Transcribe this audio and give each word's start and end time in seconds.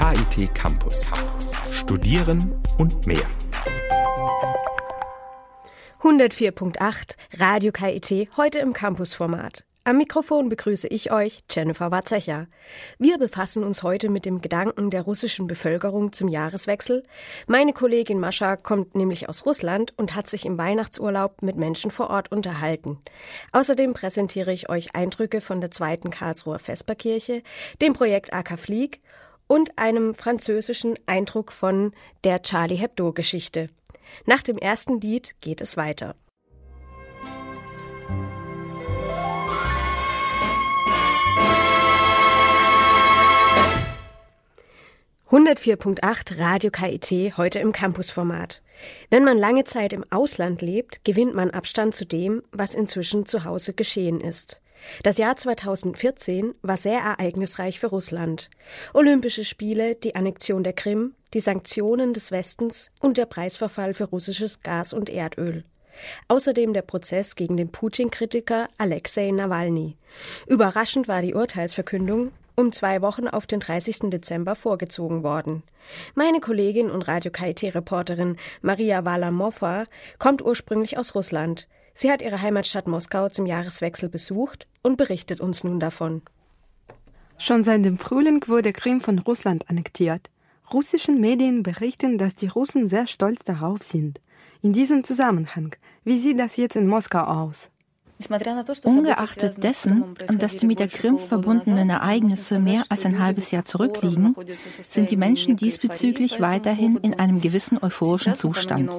KIT 0.00 0.54
Campus. 0.54 1.12
Studieren 1.72 2.58
und 2.78 3.06
mehr. 3.06 3.26
104.8 6.00 7.16
Radio 7.38 7.70
KIT 7.70 8.30
heute 8.38 8.60
im 8.60 8.72
Campusformat. 8.72 9.66
Am 9.84 9.98
Mikrofon 9.98 10.48
begrüße 10.48 10.88
ich 10.88 11.12
euch, 11.12 11.40
Jennifer 11.50 11.90
Warzecher. 11.90 12.46
Wir 12.98 13.18
befassen 13.18 13.62
uns 13.62 13.82
heute 13.82 14.08
mit 14.08 14.24
dem 14.24 14.40
Gedanken 14.40 14.88
der 14.88 15.02
russischen 15.02 15.46
Bevölkerung 15.46 16.14
zum 16.14 16.28
Jahreswechsel. 16.28 17.02
Meine 17.46 17.74
Kollegin 17.74 18.20
Mascha 18.20 18.56
kommt 18.56 18.94
nämlich 18.94 19.28
aus 19.28 19.44
Russland 19.44 19.92
und 19.98 20.14
hat 20.14 20.28
sich 20.28 20.46
im 20.46 20.56
Weihnachtsurlaub 20.56 21.42
mit 21.42 21.56
Menschen 21.56 21.90
vor 21.90 22.08
Ort 22.08 22.32
unterhalten. 22.32 22.98
Außerdem 23.52 23.92
präsentiere 23.92 24.52
ich 24.52 24.70
euch 24.70 24.94
Eindrücke 24.94 25.42
von 25.42 25.60
der 25.60 25.70
zweiten 25.70 26.08
Karlsruher 26.08 26.58
Vesperkirche, 26.58 27.42
dem 27.82 27.92
Projekt 27.92 28.32
AK 28.32 28.58
Flieg 28.58 29.02
und 29.50 29.76
einem 29.78 30.14
französischen 30.14 30.94
Eindruck 31.06 31.50
von 31.50 31.92
der 32.22 32.40
Charlie 32.42 32.76
Hebdo 32.76 33.12
Geschichte. 33.12 33.68
Nach 34.24 34.44
dem 34.44 34.56
ersten 34.56 35.00
Lied 35.00 35.34
geht 35.40 35.60
es 35.60 35.76
weiter. 35.76 36.14
104.8 45.30 46.38
Radio 46.38 46.70
KIT 46.70 47.36
heute 47.36 47.58
im 47.58 47.72
Campusformat. 47.72 48.62
Wenn 49.10 49.24
man 49.24 49.36
lange 49.36 49.64
Zeit 49.64 49.92
im 49.92 50.04
Ausland 50.10 50.62
lebt, 50.62 51.04
gewinnt 51.04 51.34
man 51.34 51.50
Abstand 51.50 51.96
zu 51.96 52.06
dem, 52.06 52.44
was 52.52 52.74
inzwischen 52.74 53.26
zu 53.26 53.42
Hause 53.44 53.74
geschehen 53.74 54.20
ist. 54.20 54.62
Das 55.02 55.18
Jahr 55.18 55.36
2014 55.36 56.54
war 56.62 56.76
sehr 56.76 57.00
ereignisreich 57.00 57.80
für 57.80 57.88
Russland. 57.88 58.50
Olympische 58.94 59.44
Spiele, 59.44 59.94
die 59.94 60.14
Annexion 60.14 60.64
der 60.64 60.72
Krim, 60.72 61.14
die 61.34 61.40
Sanktionen 61.40 62.12
des 62.12 62.32
Westens 62.32 62.90
und 63.00 63.18
der 63.18 63.26
Preisverfall 63.26 63.94
für 63.94 64.04
russisches 64.04 64.62
Gas 64.62 64.92
und 64.92 65.08
Erdöl. 65.08 65.64
Außerdem 66.28 66.72
der 66.72 66.82
Prozess 66.82 67.36
gegen 67.36 67.56
den 67.56 67.70
Putin-Kritiker 67.70 68.68
Alexei 68.78 69.30
Nawalny. 69.30 69.96
Überraschend 70.46 71.08
war 71.08 71.22
die 71.22 71.34
Urteilsverkündung, 71.34 72.32
um 72.56 72.72
zwei 72.72 73.02
Wochen 73.02 73.28
auf 73.28 73.46
den 73.46 73.60
30. 73.60 74.10
Dezember 74.10 74.54
vorgezogen 74.54 75.22
worden. 75.22 75.62
Meine 76.14 76.40
Kollegin 76.40 76.90
und 76.90 77.02
Radio 77.02 77.30
KIT-Reporterin 77.30 78.36
Maria 78.60 79.04
Walamova 79.04 79.86
kommt 80.18 80.42
ursprünglich 80.42 80.98
aus 80.98 81.14
Russland. 81.14 81.68
Sie 82.00 82.10
hat 82.10 82.22
ihre 82.22 82.40
Heimatstadt 82.40 82.86
Moskau 82.86 83.28
zum 83.28 83.44
Jahreswechsel 83.44 84.08
besucht 84.08 84.66
und 84.80 84.96
berichtet 84.96 85.38
uns 85.42 85.64
nun 85.64 85.78
davon. 85.80 86.22
Schon 87.36 87.62
seit 87.62 87.84
dem 87.84 87.98
Frühling 87.98 88.42
wurde 88.46 88.72
Krim 88.72 89.02
von 89.02 89.18
Russland 89.18 89.68
annektiert. 89.68 90.30
Russischen 90.72 91.20
Medien 91.20 91.62
berichten, 91.62 92.16
dass 92.16 92.36
die 92.36 92.46
Russen 92.46 92.86
sehr 92.86 93.06
stolz 93.06 93.44
darauf 93.44 93.82
sind. 93.82 94.18
In 94.62 94.72
diesem 94.72 95.04
Zusammenhang, 95.04 95.76
wie 96.02 96.18
sieht 96.18 96.40
das 96.40 96.56
jetzt 96.56 96.74
in 96.74 96.86
Moskau 96.86 97.20
aus? 97.22 97.70
Ungeachtet 98.84 99.62
dessen, 99.62 100.14
dass 100.38 100.56
die 100.56 100.66
mit 100.66 100.78
der 100.78 100.88
Krim 100.88 101.18
verbundenen 101.18 101.88
Ereignisse 101.88 102.58
mehr 102.58 102.82
als 102.88 103.06
ein 103.06 103.18
halbes 103.18 103.50
Jahr 103.50 103.64
zurückliegen, 103.64 104.36
sind 104.82 105.10
die 105.10 105.16
Menschen 105.16 105.56
diesbezüglich 105.56 106.40
weiterhin 106.40 106.96
in 106.98 107.18
einem 107.18 107.40
gewissen 107.40 107.78
euphorischen 107.82 108.34
Zustand. 108.34 108.90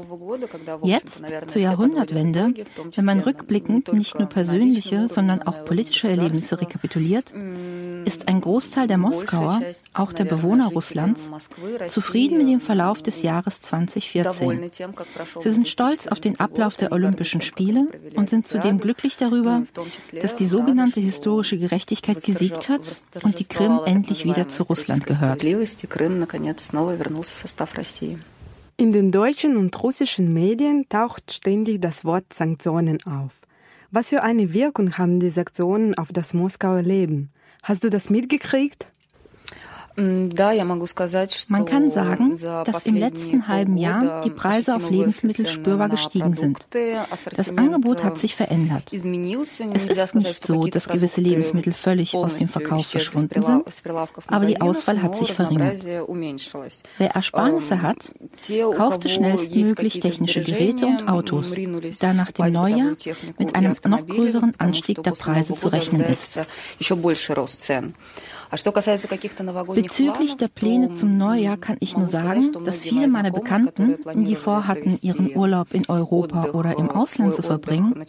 Jetzt, 0.83 1.23
zur 1.47 1.61
Jahrhundertwende, 1.61 2.53
wenn 2.95 3.05
man 3.05 3.19
rückblickend 3.19 3.93
nicht 3.93 4.17
nur 4.17 4.27
persönliche, 4.27 5.07
sondern 5.07 5.43
auch 5.43 5.65
politische 5.65 6.09
Erlebnisse 6.09 6.59
rekapituliert, 6.59 7.33
ist 8.05 8.27
ein 8.27 8.41
Großteil 8.41 8.87
der 8.87 8.97
Moskauer, 8.97 9.61
auch 9.93 10.13
der 10.13 10.25
Bewohner 10.25 10.69
Russlands, 10.69 11.31
zufrieden 11.87 12.37
mit 12.37 12.47
dem 12.47 12.61
Verlauf 12.61 13.01
des 13.01 13.21
Jahres 13.21 13.61
2014. 13.61 14.71
Sie 15.39 15.51
sind 15.51 15.67
stolz 15.67 16.07
auf 16.07 16.19
den 16.19 16.39
Ablauf 16.39 16.75
der 16.75 16.91
Olympischen 16.91 17.41
Spiele 17.41 17.87
und 18.15 18.29
sind 18.29 18.47
zudem 18.47 18.79
glücklich 18.79 19.10
glücklich 19.11 19.17
darüber, 19.17 19.63
dass 20.21 20.35
die 20.35 20.45
sogenannte 20.45 20.99
historische 20.99 21.57
Gerechtigkeit 21.57 22.23
gesiegt 22.23 22.69
hat 22.69 23.03
und 23.23 23.39
die 23.39 23.45
Krim 23.45 23.79
endlich 23.85 24.25
wieder 24.25 24.47
zu 24.47 24.63
Russland 24.63 25.05
gehört. 25.05 25.43
In 28.77 28.91
den 28.91 29.11
deutschen 29.11 29.57
und 29.57 29.83
russischen 29.83 30.33
Medien 30.33 30.89
taucht 30.89 31.31
ständig 31.31 31.81
das 31.81 32.03
Wort 32.03 32.33
Sanktionen 32.33 33.03
auf. 33.05 33.41
Was 33.91 34.09
für 34.09 34.23
eine 34.23 34.53
Wirkung 34.53 34.97
haben 34.97 35.19
die 35.19 35.29
Sanktionen 35.29 35.95
auf 35.95 36.11
das 36.11 36.33
Moskauer 36.33 36.81
Leben? 36.81 37.29
Hast 37.61 37.83
du 37.83 37.89
das 37.89 38.09
mitgekriegt? 38.09 38.87
Man 39.95 41.65
kann 41.65 41.89
sagen, 41.89 42.39
dass 42.39 42.85
im 42.85 42.95
letzten 42.95 43.47
halben 43.47 43.77
Jahr 43.77 44.21
die 44.21 44.29
Preise 44.29 44.75
auf 44.75 44.89
Lebensmittel 44.89 45.47
spürbar 45.47 45.89
gestiegen 45.89 46.33
sind. 46.33 46.65
Das 47.35 47.57
Angebot 47.57 48.03
hat 48.03 48.17
sich 48.17 48.35
verändert. 48.35 48.91
Es 48.91 49.87
ist 49.87 50.15
nicht 50.15 50.45
so, 50.45 50.65
dass 50.65 50.87
gewisse 50.87 51.21
Lebensmittel 51.21 51.73
völlig 51.73 52.15
aus 52.15 52.37
dem 52.37 52.47
Verkauf 52.47 52.87
verschwunden 52.87 53.41
sind, 53.41 53.63
aber 54.27 54.45
die 54.45 54.61
Auswahl 54.61 55.01
hat 55.01 55.15
sich 55.15 55.33
verringert. 55.33 55.83
Wer 55.83 57.11
Ersparnisse 57.11 57.81
hat, 57.81 58.13
kaufte 58.75 59.09
schnellstmöglich 59.09 59.99
technische 59.99 60.41
Geräte 60.41 60.85
und 60.85 61.07
Autos, 61.07 61.55
da 61.99 62.13
nach 62.13 62.31
dem 62.31 62.51
Neujahr 62.51 62.95
mit 63.37 63.55
einem 63.55 63.75
noch 63.87 64.07
größeren 64.07 64.53
Anstieg 64.57 65.03
der 65.03 65.11
Preise 65.11 65.55
zu 65.55 65.67
rechnen 65.67 66.01
ist. 66.01 66.39
Bezüglich 68.51 70.35
der 70.35 70.49
Pläne 70.49 70.93
zum 70.93 71.17
Neujahr 71.17 71.55
kann 71.55 71.77
ich 71.79 71.95
nur 71.95 72.05
sagen, 72.05 72.51
dass 72.65 72.83
viele 72.83 73.07
meiner 73.07 73.31
Bekannten, 73.31 73.97
die 74.13 74.35
vorhatten, 74.35 74.99
ihren 75.01 75.33
Urlaub 75.35 75.73
in 75.73 75.87
Europa 75.87 76.49
oder 76.51 76.77
im 76.77 76.89
Ausland 76.89 77.33
zu 77.33 77.43
verbringen, 77.43 78.05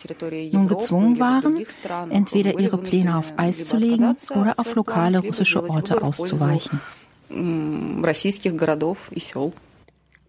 nun 0.50 0.66
gezwungen 0.66 1.20
waren, 1.20 1.64
entweder 2.10 2.58
ihre 2.58 2.78
Pläne 2.78 3.16
auf 3.16 3.32
Eis 3.36 3.66
zu 3.66 3.76
legen 3.76 4.16
oder 4.31 4.58
auf 4.58 4.75
lokale 4.75 5.20
russische 5.20 5.62
Orte 5.62 6.02
auszuweichen. 6.02 6.81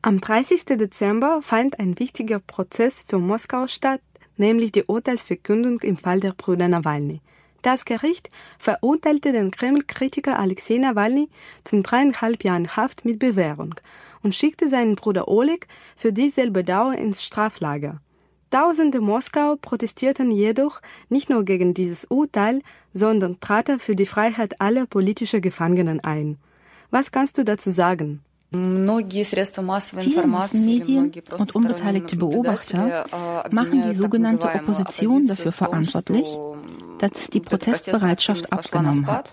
Am 0.05 0.21
30. 0.21 0.65
Dezember 0.65 1.41
fand 1.41 1.79
ein 1.79 1.97
wichtiger 1.97 2.39
Prozess 2.39 3.03
für 3.07 3.17
Moskau 3.17 3.67
statt, 3.67 4.01
nämlich 4.37 4.71
die 4.73 4.83
Urteilsverkündung 4.83 5.79
im 5.79 5.97
Fall 5.97 6.19
der 6.19 6.33
Brüder 6.33 6.67
Nawalny. 6.67 7.21
Das 7.63 7.85
Gericht 7.85 8.29
verurteilte 8.59 9.31
den 9.31 9.49
Kreml-Kritiker 9.49 10.37
Alexei 10.37 10.77
Nawalny 10.77 11.29
zum 11.63 11.81
dreieinhalb 11.81 12.43
Jahren 12.43 12.75
Haft 12.75 13.05
mit 13.05 13.19
Bewährung 13.19 13.75
und 14.21 14.35
schickte 14.35 14.67
seinen 14.67 14.95
Bruder 14.95 15.29
Oleg 15.29 15.67
für 15.95 16.11
dieselbe 16.11 16.65
Dauer 16.65 16.95
ins 16.95 17.23
Straflager. 17.23 18.01
Tausende 18.51 18.99
Moskau 18.99 19.55
protestierten 19.55 20.29
jedoch 20.29 20.81
nicht 21.07 21.29
nur 21.29 21.45
gegen 21.45 21.73
dieses 21.73 22.03
Urteil, 22.05 22.61
sondern 22.91 23.39
traten 23.39 23.79
für 23.79 23.95
die 23.95 24.05
Freiheit 24.05 24.59
aller 24.59 24.85
politischen 24.85 25.41
Gefangenen 25.41 26.01
ein. 26.01 26.37
Was 26.91 27.11
kannst 27.11 27.37
du 27.37 27.45
dazu 27.45 27.71
sagen? 27.71 28.21
Viele 28.51 30.27
Massenmedien 30.27 31.11
und 31.39 31.55
unbeteiligte 31.55 32.17
Beobachter 32.17 33.05
machen 33.49 33.81
die 33.81 33.93
sogenannte 33.93 34.47
Opposition 34.47 35.25
dafür 35.25 35.51
verantwortlich, 35.51 36.37
dass 37.03 37.29
die 37.29 37.41
Protestbereitschaft 37.41 38.53
abgenommen 38.53 39.05
hat. 39.07 39.31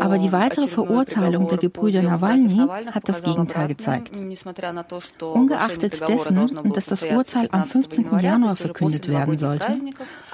Aber 0.00 0.18
die 0.18 0.30
weitere 0.32 0.68
Verurteilung 0.68 1.48
der 1.48 1.56
Gebrüder 1.56 2.02
Nawalny 2.02 2.66
hat 2.90 3.08
das 3.08 3.22
Gegenteil 3.22 3.68
gezeigt. 3.68 4.12
Ungeachtet 5.22 6.06
dessen, 6.06 6.50
dass 6.74 6.86
das 6.86 7.04
Urteil 7.04 7.48
am 7.50 7.64
15. 7.64 8.18
Januar 8.20 8.56
verkündet 8.56 9.08
werden 9.08 9.38
sollte, 9.38 9.78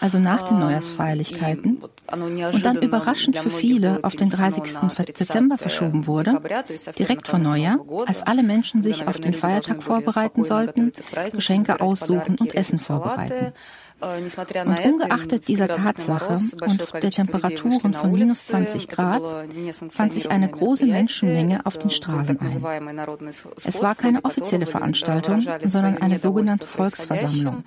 also 0.01 0.19
nach 0.19 0.43
den 0.43 0.59
Neujahrsfeierlichkeiten, 0.59 1.83
und 2.11 2.65
dann 2.67 2.83
überraschend 2.83 3.39
für 3.39 3.51
viele 3.51 4.01
auf 4.03 4.17
den 4.17 4.29
30. 4.29 4.65
Dezember 5.17 5.59
verschoben 5.59 6.09
wurde, 6.09 6.41
direkt 6.99 7.29
vor 7.29 7.39
Neujahr, 7.39 7.79
als 8.07 8.23
alle 8.23 8.43
Menschen 8.43 8.83
sich 8.83 9.07
auf 9.07 9.21
den 9.21 9.35
Feiertag 9.35 9.85
vorbereiten 9.85 10.43
sollten, 10.43 10.91
Geschenke 11.33 11.81
aussuchen 11.81 12.37
und 12.41 12.57
Essen 12.57 12.81
vorbereiten. 12.81 13.53
Und 14.01 14.85
ungeachtet 14.85 15.49
dieser 15.49 15.67
Tatsache 15.67 16.39
und 16.61 17.03
der 17.03 17.11
Temperaturen 17.11 17.95
von 17.95 18.13
minus 18.13 18.47
20 18.47 18.87
Grad 18.87 19.23
fand 19.91 20.15
sich 20.15 20.31
eine 20.31 20.49
große 20.49 20.87
Menschenmenge 20.87 21.67
auf 21.67 21.79
den 21.79 21.91
Straßen 21.91 22.39
ein. 22.41 22.65
Es 23.65 23.83
war 23.83 23.97
keine 23.97 24.25
offizielle 24.25 24.67
Veranstaltung, 24.67 25.45
sondern 25.65 25.99
eine 25.99 26.19
sogenannte 26.21 26.69
Volksversammlung, 26.69 27.65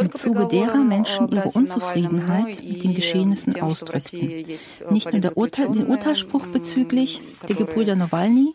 im 0.00 0.12
Zuge 0.12 0.48
derer 0.48 0.78
Menschen 0.78 1.28
ihre 1.28 1.48
Unzufriedenheit 1.50 2.60
mit 2.64 2.82
den 2.82 2.94
Geschehnissen 2.94 3.60
ausdrückten. 3.60 4.42
Nicht 4.90 5.12
nur 5.12 5.36
Urteil, 5.36 5.68
den 5.68 5.86
Urteilsspruch 5.86 6.46
bezüglich 6.46 7.22
der 7.48 7.54
Gebrüder 7.54 7.94
Nawalny, 7.94 8.52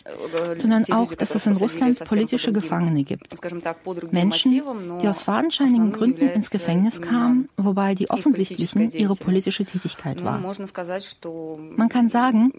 sondern 0.57 0.91
auch, 0.91 1.15
dass 1.15 1.35
es 1.35 1.47
in 1.47 1.53
Russland 1.55 2.03
politische 2.03 2.51
Gefangene 2.51 3.03
gibt. 3.03 3.33
Menschen, 4.11 4.61
die 5.01 5.07
aus 5.07 5.21
fadenscheinigen 5.21 5.93
Gründen 5.93 6.27
ins 6.27 6.49
Gefängnis 6.49 6.99
kamen, 7.01 7.12
kam, 7.13 7.49
wobei 7.57 7.95
die 7.95 8.09
offensichtlichen 8.09 8.91
ihre 8.91 9.15
politische 9.15 9.65
Tätigkeit 9.65 10.23
war. 10.23 10.39
Man 10.39 11.89
kann 11.89 12.09
sagen, 12.09 12.51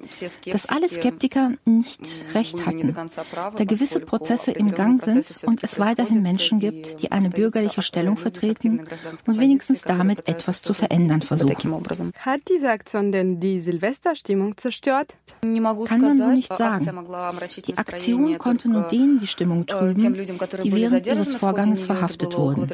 dass 0.51 0.67
alle 0.67 0.89
Skeptiker 0.89 1.53
nicht 1.65 2.23
recht 2.35 2.67
hatten, 2.67 2.95
da 2.95 3.65
gewisse 3.65 4.01
Prozesse 4.01 4.53
im 4.53 4.73
Gang 4.73 5.03
sind 5.03 5.27
und 5.45 5.63
es 5.63 5.79
weiterhin 5.79 6.23
Menschen 6.23 6.61
gibt, 6.61 7.03
die 7.03 7.13
eine 7.13 7.31
bürgerliche 7.31 7.83
Stellung 7.83 8.17
vertreten 8.17 8.85
und 9.27 9.39
wenigstens 9.39 9.83
damit 9.83 10.29
etwas 10.29 10.63
zu 10.63 10.75
verändern 10.75 11.23
versuchen. 11.23 11.83
Hat 12.19 12.41
diese 12.49 12.71
Aktion 12.71 13.13
denn 13.13 13.41
die 13.41 13.61
Silvesterstimmung 13.61 14.57
zerstört? 14.57 15.17
Kann 15.41 16.01
man 16.01 16.19
so 16.19 16.29
nicht 16.29 16.57
sagen. 16.57 16.91
Die 17.67 17.77
Aktion 17.77 18.39
konnte 18.39 18.69
nur 18.69 18.83
denen 18.83 19.21
die 19.21 19.27
Stimmung 19.27 19.67
trüben, 19.67 20.15
die 20.63 20.73
während 20.73 21.07
ihres 21.07 21.33
Vorganges 21.35 21.87
verhaftet 21.87 22.37
wurden. 22.37 22.69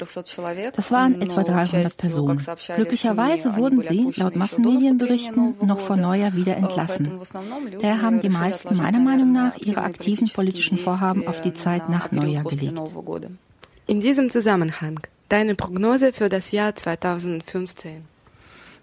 Das 0.74 0.92
waren 0.92 1.20
etwa 1.20 1.42
300 1.42 1.69
Personen. 1.96 2.44
Glücklicherweise 2.76 3.56
wurden 3.56 3.82
sie, 3.82 4.10
laut 4.16 4.36
Massenmedienberichten, 4.36 5.54
noch 5.64 5.80
vor 5.80 5.96
Neujahr 5.96 6.34
wieder 6.34 6.56
entlassen. 6.56 7.10
Daher 7.80 8.02
haben 8.02 8.20
die 8.20 8.28
meisten 8.28 8.76
meiner 8.76 9.00
Meinung 9.00 9.32
nach 9.32 9.56
ihre 9.58 9.82
aktiven 9.82 10.28
politischen 10.28 10.78
Vorhaben 10.78 11.26
auf 11.26 11.40
die 11.40 11.54
Zeit 11.54 11.88
nach 11.88 12.12
Neujahr 12.12 12.44
gelegt. 12.44 12.80
In 13.86 14.00
diesem 14.00 14.30
Zusammenhang 14.30 15.00
deine 15.28 15.54
Prognose 15.54 16.12
für 16.12 16.28
das 16.28 16.50
Jahr 16.50 16.74
2015. 16.76 18.04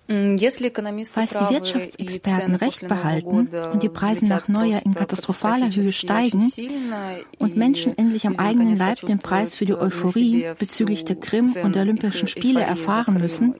Falls 0.07 1.31
die 1.31 1.49
Wirtschaftsexperten 1.53 2.55
recht 2.55 2.87
behalten 2.87 3.49
und 3.73 3.83
die 3.83 3.89
Preise 3.89 4.25
nach 4.25 4.47
Neujahr 4.47 4.85
in 4.85 4.95
katastrophaler 4.95 5.69
Höhe 5.69 5.91
steigen 5.91 6.49
und 7.39 7.57
Menschen 7.57 7.97
endlich 7.97 8.25
am 8.25 8.37
eigenen 8.37 8.77
Leib 8.77 9.01
den 9.01 9.19
Preis 9.19 9.55
für 9.55 9.65
die 9.65 9.75
Euphorie 9.75 10.47
bezüglich 10.57 11.03
der 11.03 11.17
Krim 11.17 11.53
und 11.61 11.75
der 11.75 11.81
Olympischen 11.83 12.29
Spiele 12.29 12.61
erfahren 12.61 13.15
müssen, 13.15 13.53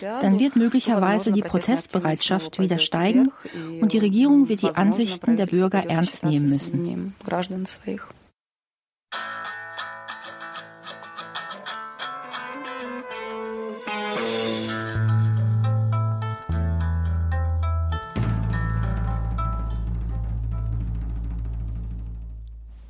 dann 0.00 0.38
wird 0.38 0.56
möglicherweise 0.56 1.32
die 1.32 1.42
Protestbereitschaft 1.42 2.58
wieder 2.58 2.78
steigen 2.78 3.32
und 3.80 3.92
die 3.92 3.98
Regierung 3.98 4.50
wird 4.50 4.62
die 4.62 4.74
Ansichten 4.74 5.36
der 5.36 5.46
Bürger 5.46 5.88
ernst 5.88 6.24
nehmen 6.24 6.50
müssen. 6.50 7.14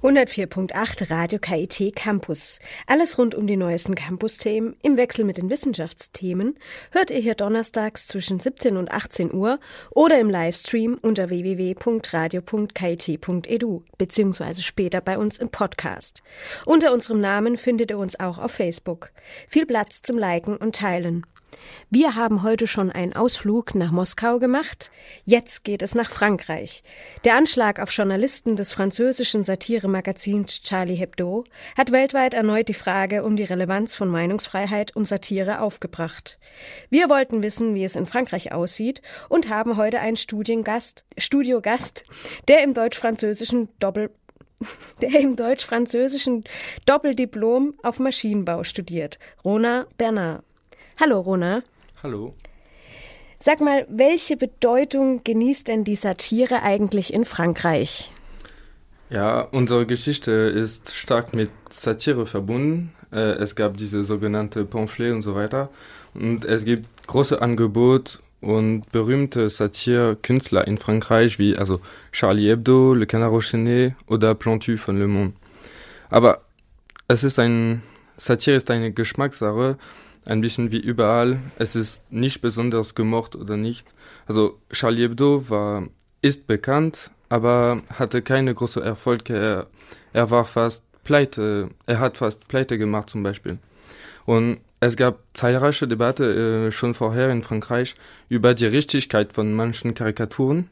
104.8 0.03 1.11
Radio 1.11 1.39
KIT 1.39 1.97
Campus. 1.97 2.61
Alles 2.87 3.17
rund 3.17 3.35
um 3.35 3.47
die 3.47 3.57
neuesten 3.57 3.95
Campus-Themen 3.95 4.77
im 4.83 4.99
Wechsel 4.99 5.25
mit 5.25 5.39
den 5.39 5.49
Wissenschaftsthemen 5.49 6.59
hört 6.91 7.11
ihr 7.11 7.19
hier 7.19 7.35
donnerstags 7.35 8.07
zwischen 8.07 8.39
17 8.39 8.77
und 8.77 8.91
18 8.91 9.33
Uhr 9.33 9.59
oder 9.91 10.21
im 10.21 10.29
Livestream 10.29 10.99
unter 11.01 11.31
www.radio.kit.edu 11.31 13.85
beziehungsweise 13.97 14.63
später 14.63 15.01
bei 15.01 15.17
uns 15.17 15.39
im 15.39 15.49
Podcast. 15.49 16.23
Unter 16.67 16.93
unserem 16.93 17.23
Namen 17.23 17.57
findet 17.57 17.91
ihr 17.91 17.99
uns 17.99 18.21
auch 18.21 18.37
auf 18.37 18.53
Facebook. 18.53 19.13
Viel 19.49 19.65
Platz 19.65 20.03
zum 20.03 20.19
Liken 20.19 20.59
und 20.59 20.77
Teilen. 20.77 21.25
Wir 21.91 22.15
haben 22.15 22.43
heute 22.43 22.67
schon 22.67 22.91
einen 22.91 23.15
Ausflug 23.15 23.75
nach 23.75 23.93
Moskau 23.93 24.39
gemacht. 24.39 24.91
Jetzt 25.25 25.65
geht 25.65 25.83
es 25.83 25.95
nach 25.95 26.11
Frankreich. 26.11 26.83
Der 27.25 27.37
Anschlag 27.37 27.81
auf 27.81 27.91
Journalisten 27.93 28.57
des 28.57 28.73
französischen 28.73 29.45
Satiremagazins 29.45 30.63
Charlie 30.63 30.95
Hebdo 30.95 31.45
hat 31.77 31.93
weltweit 31.93 32.35
erneut 32.35 32.69
die 32.69 32.75
Frage 32.75 33.25
um 33.25 33.37
die 33.37 33.45
Relevanz 33.45 33.95
von 33.95 34.09
Meinungsfreiheit 34.09 34.95
und 34.97 35.07
Satire 35.07 35.61
aufgebracht. 35.61 36.39
Wir 36.91 37.09
wollten 37.09 37.43
wissen, 37.43 37.75
wie 37.75 37.85
es 37.85 37.97
in 37.97 38.07
Frankreich 38.07 38.53
aussieht 38.53 39.03
und 39.29 39.49
haben 39.49 39.77
heute 39.77 40.01
einen 40.01 40.17
Studiengast, 40.17 41.05
Studiogast, 41.19 42.05
der 42.49 42.63
im 42.63 42.75
deutsch-französischen 42.75 43.69
Doppel 43.79 44.11
der 45.03 45.21
im 45.21 45.37
deutsch-französischen 45.37 46.45
Doppeldiplom 46.87 47.75
auf 47.83 47.99
Maschinenbau 47.99 48.65
studiert, 48.65 49.19
Rona 49.45 49.87
Bernard. 49.99 50.46
Hallo, 50.99 51.21
Rona. 51.21 51.63
Hallo. 52.03 52.33
Sag 53.39 53.61
mal, 53.61 53.87
welche 53.91 54.39
Bedeutung 54.39 55.23
genießt 55.25 55.69
denn 55.69 55.85
die 55.85 55.95
Satire 55.95 56.63
eigentlich 56.63 57.13
in 57.13 57.27
Frankreich? 57.27 58.11
Ja, 59.11 59.43
unsere 59.43 59.85
Geschichte 59.85 60.33
ist 60.33 60.95
stark 60.95 61.35
mit 61.35 61.51
Satire 61.69 62.25
verbunden. 62.25 62.95
Äh, 63.13 63.37
es 63.37 63.55
gab 63.55 63.77
diese 63.77 64.03
sogenannte 64.03 64.65
Pamphlet 64.65 65.13
und 65.13 65.21
so 65.21 65.35
weiter. 65.35 65.69
Und 66.15 66.47
es 66.47 66.65
gibt 66.65 66.89
große 67.07 67.43
Angebot 67.43 68.21
und 68.41 68.91
berühmte 68.91 69.51
Satire-Künstler 69.51 70.67
in 70.67 70.79
Frankreich, 70.79 71.39
wie 71.39 71.59
also 71.59 71.81
Charlie 72.11 72.49
Hebdo, 72.49 72.95
Le 72.95 73.07
Canard 73.07 73.35
Enchaîné 73.35 73.93
oder 74.07 74.35
Plantu 74.35 74.79
von 74.79 74.99
Le 74.99 75.07
Monde. 75.07 75.35
Aber 76.09 76.41
es 77.07 77.23
ist 77.23 77.39
ein, 77.39 77.83
Satire 78.17 78.57
ist 78.57 78.71
eine 78.71 78.93
Geschmackssache 78.93 79.77
ein 80.29 80.41
bisschen 80.41 80.73
wie 80.73 80.81
überall. 80.81 81.39
Es 81.59 81.77
ist 81.77 82.11
nicht 82.11 82.41
besonders 82.41 82.95
gemocht 82.95 83.37
oder 83.37 83.57
nicht. 83.57 83.95
Also 84.27 84.59
Charlie 84.73 85.03
Hebdo 85.03 85.49
war, 85.49 85.89
ist 86.23 86.47
bekannt, 86.47 87.11
aber 87.29 87.83
hatte 87.93 88.23
keine 88.23 88.55
große 88.55 88.83
Erfolg. 88.83 89.31
Er, 89.31 89.67
er 90.13 90.31
war 90.31 90.45
fast 90.45 90.83
pleite, 91.05 91.71
er 91.87 92.01
hat 92.01 92.17
fast 92.17 92.49
pleite 92.49 92.79
gemacht 92.79 93.11
zum 93.11 93.23
Beispiel. 93.23 93.59
Und 94.25 94.59
es 94.81 94.97
gab 94.97 95.21
zahlreiche 95.35 95.89
Debatten 95.89 96.67
äh, 96.67 96.73
schon 96.73 96.95
vorher 96.95 97.31
in 97.31 97.43
Frankreich 97.43 97.95
über 98.29 98.55
die 98.55 98.67
Richtigkeit 98.67 99.33
von 99.33 99.55
manchen 99.55 99.95
Karikaturen. 99.95 100.69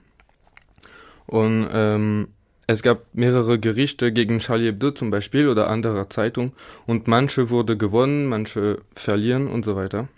Und 1.27 1.69
ähm, 1.73 2.29
es 2.67 2.83
gab 2.83 3.07
mehrere 3.13 3.59
Gerichte 3.59 4.13
gegen 4.13 4.39
Charlie 4.39 4.67
Hebdo 4.67 4.91
zum 4.91 5.11
Beispiel 5.11 5.49
oder 5.49 5.69
andere 5.69 6.09
Zeitungen 6.09 6.53
und 6.87 7.09
manche 7.09 7.51
wurde 7.51 7.77
gewonnen, 7.77 8.27
manche 8.27 8.79
verlieren 8.95 9.49
und 9.49 9.65
so 9.65 9.77
weiter. 9.77 10.09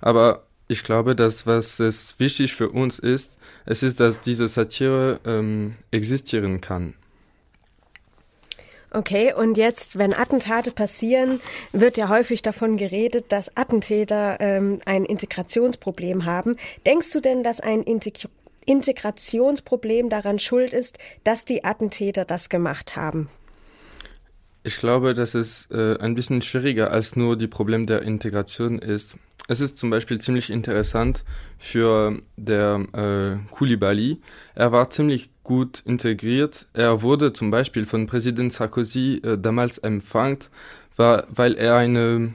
Aber 0.00 0.44
ich 0.68 0.84
glaube, 0.84 1.14
dass 1.14 1.46
was 1.46 1.80
es 1.80 2.18
wichtig 2.18 2.54
für 2.54 2.70
uns 2.70 2.98
ist, 2.98 3.38
es 3.66 3.82
ist, 3.82 4.00
dass 4.00 4.20
diese 4.20 4.48
Satire 4.48 5.20
ähm, 5.26 5.74
existieren 5.90 6.60
kann. 6.60 6.94
Okay, 8.94 9.32
und 9.32 9.56
jetzt, 9.56 9.96
wenn 9.96 10.12
Attentate 10.12 10.70
passieren, 10.70 11.40
wird 11.72 11.96
ja 11.96 12.10
häufig 12.10 12.42
davon 12.42 12.76
geredet, 12.76 13.26
dass 13.30 13.56
Attentäter 13.56 14.36
ähm, 14.38 14.80
ein 14.84 15.06
Integrationsproblem 15.06 16.26
haben. 16.26 16.56
Denkst 16.84 17.10
du 17.12 17.20
denn, 17.20 17.42
dass 17.42 17.60
ein 17.60 17.82
Integ 17.82 18.28
Integrationsproblem 18.66 20.08
daran 20.08 20.38
schuld 20.38 20.72
ist, 20.72 20.98
dass 21.24 21.44
die 21.44 21.64
Attentäter 21.64 22.24
das 22.24 22.48
gemacht 22.48 22.96
haben? 22.96 23.28
Ich 24.64 24.76
glaube, 24.76 25.12
dass 25.12 25.34
es 25.34 25.68
äh, 25.72 25.98
ein 25.98 26.14
bisschen 26.14 26.40
schwieriger 26.40 26.92
als 26.92 27.16
nur 27.16 27.36
die 27.36 27.48
Problem 27.48 27.86
der 27.86 28.02
Integration 28.02 28.78
ist. 28.78 29.18
Es 29.48 29.60
ist 29.60 29.76
zum 29.76 29.90
Beispiel 29.90 30.20
ziemlich 30.20 30.50
interessant 30.50 31.24
für 31.58 32.22
der 32.36 32.86
äh, 32.92 33.52
Koulibaly. 33.52 34.20
Er 34.54 34.70
war 34.70 34.88
ziemlich 34.88 35.30
gut 35.42 35.82
integriert. 35.84 36.68
Er 36.74 37.02
wurde 37.02 37.32
zum 37.32 37.50
Beispiel 37.50 37.86
von 37.86 38.06
Präsident 38.06 38.52
Sarkozy 38.52 39.20
äh, 39.24 39.36
damals 39.36 39.78
empfangen, 39.78 40.38
weil 40.96 41.54
er 41.54 41.76
eine 41.76 42.32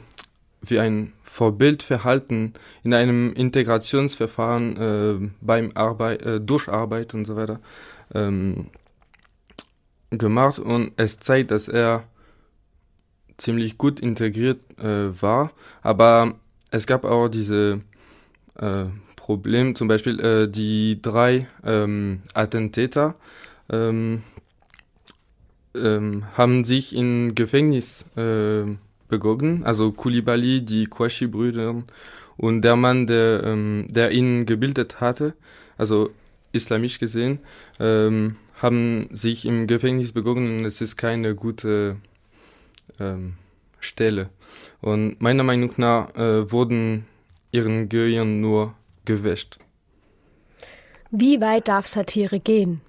wie 0.62 0.80
ein 0.80 1.14
Vorbildverhalten 1.24 2.54
in 2.84 2.94
einem 2.94 3.34
Integrationsverfahren 3.34 4.78
äh, 4.78 5.30
beim 5.42 5.72
Arbeit, 5.76 6.22
äh, 6.24 6.42
durch 6.42 6.68
Arbeit 6.68 7.14
und 7.14 7.26
so 7.26 7.36
weiter 7.36 7.60
ähm, 8.14 8.68
gemacht. 10.10 10.60
Und 10.60 10.94
es 10.98 11.20
zeigt, 11.20 11.52
dass 11.52 11.68
er 11.68 12.04
ziemlich 13.38 13.78
gut 13.78 14.00
integriert 14.00 14.60
äh, 14.80 15.22
war, 15.22 15.52
aber 15.84 16.36
es 16.72 16.88
gab 16.88 17.06
auch 17.06 17.28
diese 17.28 17.82
äh, 18.56 18.86
Probleme, 19.16 19.74
zum 19.74 19.88
Beispiel 19.88 20.20
äh, 20.20 20.48
die 20.48 21.02
drei 21.02 21.48
ähm, 21.64 22.22
Attentäter 22.34 23.16
ähm, 23.70 24.24
ähm, 25.76 26.26
haben 26.36 26.64
sich 26.64 26.96
in 26.96 27.36
Gefängnis 27.36 28.06
äh, 28.16 28.64
begonnen, 29.08 29.64
also 29.64 29.92
Kulibali, 29.92 30.64
die 30.64 30.86
Kwashi-Brüder 30.86 31.84
und 32.38 32.62
der 32.62 32.76
Mann, 32.76 33.08
der, 33.08 33.44
ähm, 33.44 33.88
der 33.90 34.12
ihn 34.12 34.46
gebildet 34.46 35.02
hatte, 35.02 35.34
also 35.78 36.10
islamisch 36.52 37.00
gesehen, 37.00 37.40
ähm, 37.80 38.36
haben 38.62 39.10
sich 39.12 39.46
im 39.46 39.68
Gefängnis 39.68 40.12
begonnen 40.12 40.60
und 40.60 40.66
es 40.66 40.82
ist 40.82 40.98
keine 40.98 41.36
gute 41.36 41.98
ähm, 43.00 43.34
Stelle. 43.80 44.30
Und 44.82 45.22
meiner 45.22 45.44
Meinung 45.44 45.74
nach 45.78 46.16
äh, 46.16 46.52
wurden 46.52 47.06
ihren 47.52 47.90
Gehirn 47.90 48.42
nur 48.42 48.74
gewäscht. 49.06 49.60
Wie 51.12 51.40
weit 51.40 51.68
darf 51.68 51.88
Satire 51.88 52.40
gehen? 52.40 52.82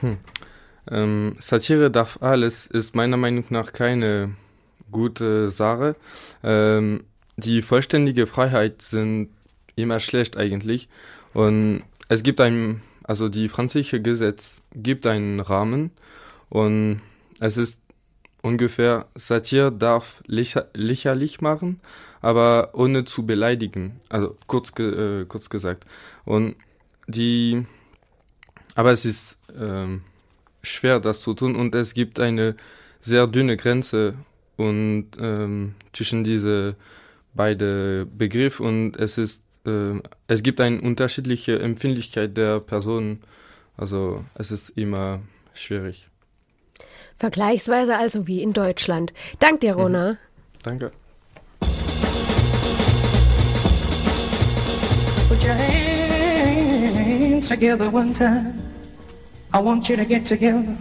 Hm. 0.00 0.16
Ähm, 0.90 1.36
Satire 1.38 1.90
darf 1.90 2.18
alles, 2.22 2.66
ist 2.66 2.96
meiner 2.96 3.16
Meinung 3.16 3.44
nach 3.50 3.72
keine 3.72 4.34
gute 4.90 5.50
Sache. 5.50 5.96
Ähm, 6.42 7.04
die 7.36 7.62
vollständige 7.62 8.26
Freiheit 8.26 8.82
sind 8.82 9.30
immer 9.76 10.00
schlecht 10.00 10.36
eigentlich. 10.36 10.88
Und 11.32 11.82
es 12.08 12.22
gibt 12.22 12.40
ein, 12.40 12.82
also 13.04 13.28
die 13.28 13.48
französische 13.48 14.00
Gesetz 14.02 14.62
gibt 14.74 15.06
einen 15.06 15.40
Rahmen 15.40 15.90
und 16.48 17.00
es 17.38 17.56
ist 17.56 17.80
ungefähr, 18.42 19.06
Satire 19.14 19.72
darf 19.72 20.22
lächerlich 20.26 21.40
machen, 21.40 21.80
aber 22.20 22.70
ohne 22.74 23.04
zu 23.04 23.24
beleidigen. 23.26 24.00
Also 24.08 24.36
kurz, 24.46 24.76
äh, 24.78 25.24
kurz 25.26 25.50
gesagt. 25.50 25.86
Und 26.24 26.56
die, 27.06 27.64
aber 28.74 28.92
es 28.92 29.04
ist 29.04 29.38
ähm, 29.58 30.02
schwer, 30.62 31.00
das 31.00 31.20
zu 31.20 31.34
tun 31.34 31.56
und 31.56 31.74
es 31.74 31.94
gibt 31.94 32.20
eine 32.20 32.56
sehr 33.00 33.26
dünne 33.26 33.56
Grenze 33.56 34.14
und 34.60 35.08
ähm, 35.18 35.74
zwischen 35.92 36.24
diese 36.24 36.76
beide 37.34 38.06
Begriffe 38.06 38.62
und 38.62 38.96
es 38.96 39.18
ist 39.18 39.42
äh, 39.66 40.00
es 40.26 40.42
gibt 40.42 40.60
eine 40.60 40.80
unterschiedliche 40.80 41.58
Empfindlichkeit 41.58 42.36
der 42.36 42.60
Personen. 42.60 43.22
Also 43.76 44.24
es 44.34 44.50
ist 44.52 44.70
immer 44.70 45.20
schwierig. 45.54 46.08
Vergleichsweise 47.18 47.96
also 47.96 48.26
wie 48.26 48.42
in 48.42 48.52
Deutschland. 48.52 49.12
Dank 49.38 49.60
dir, 49.60 49.74
Rona. 49.74 50.12
Mhm. 50.12 50.16
Danke. 50.62 50.92
Put 55.28 55.44
your 55.44 55.54
hands 55.54 57.48
together 57.48 57.92
one 57.92 58.12
time. 58.12 58.54
I 59.52 59.58
want 59.58 59.88
you 59.88 59.96
to 59.96 60.04
get 60.04 60.26
together. 60.26 60.76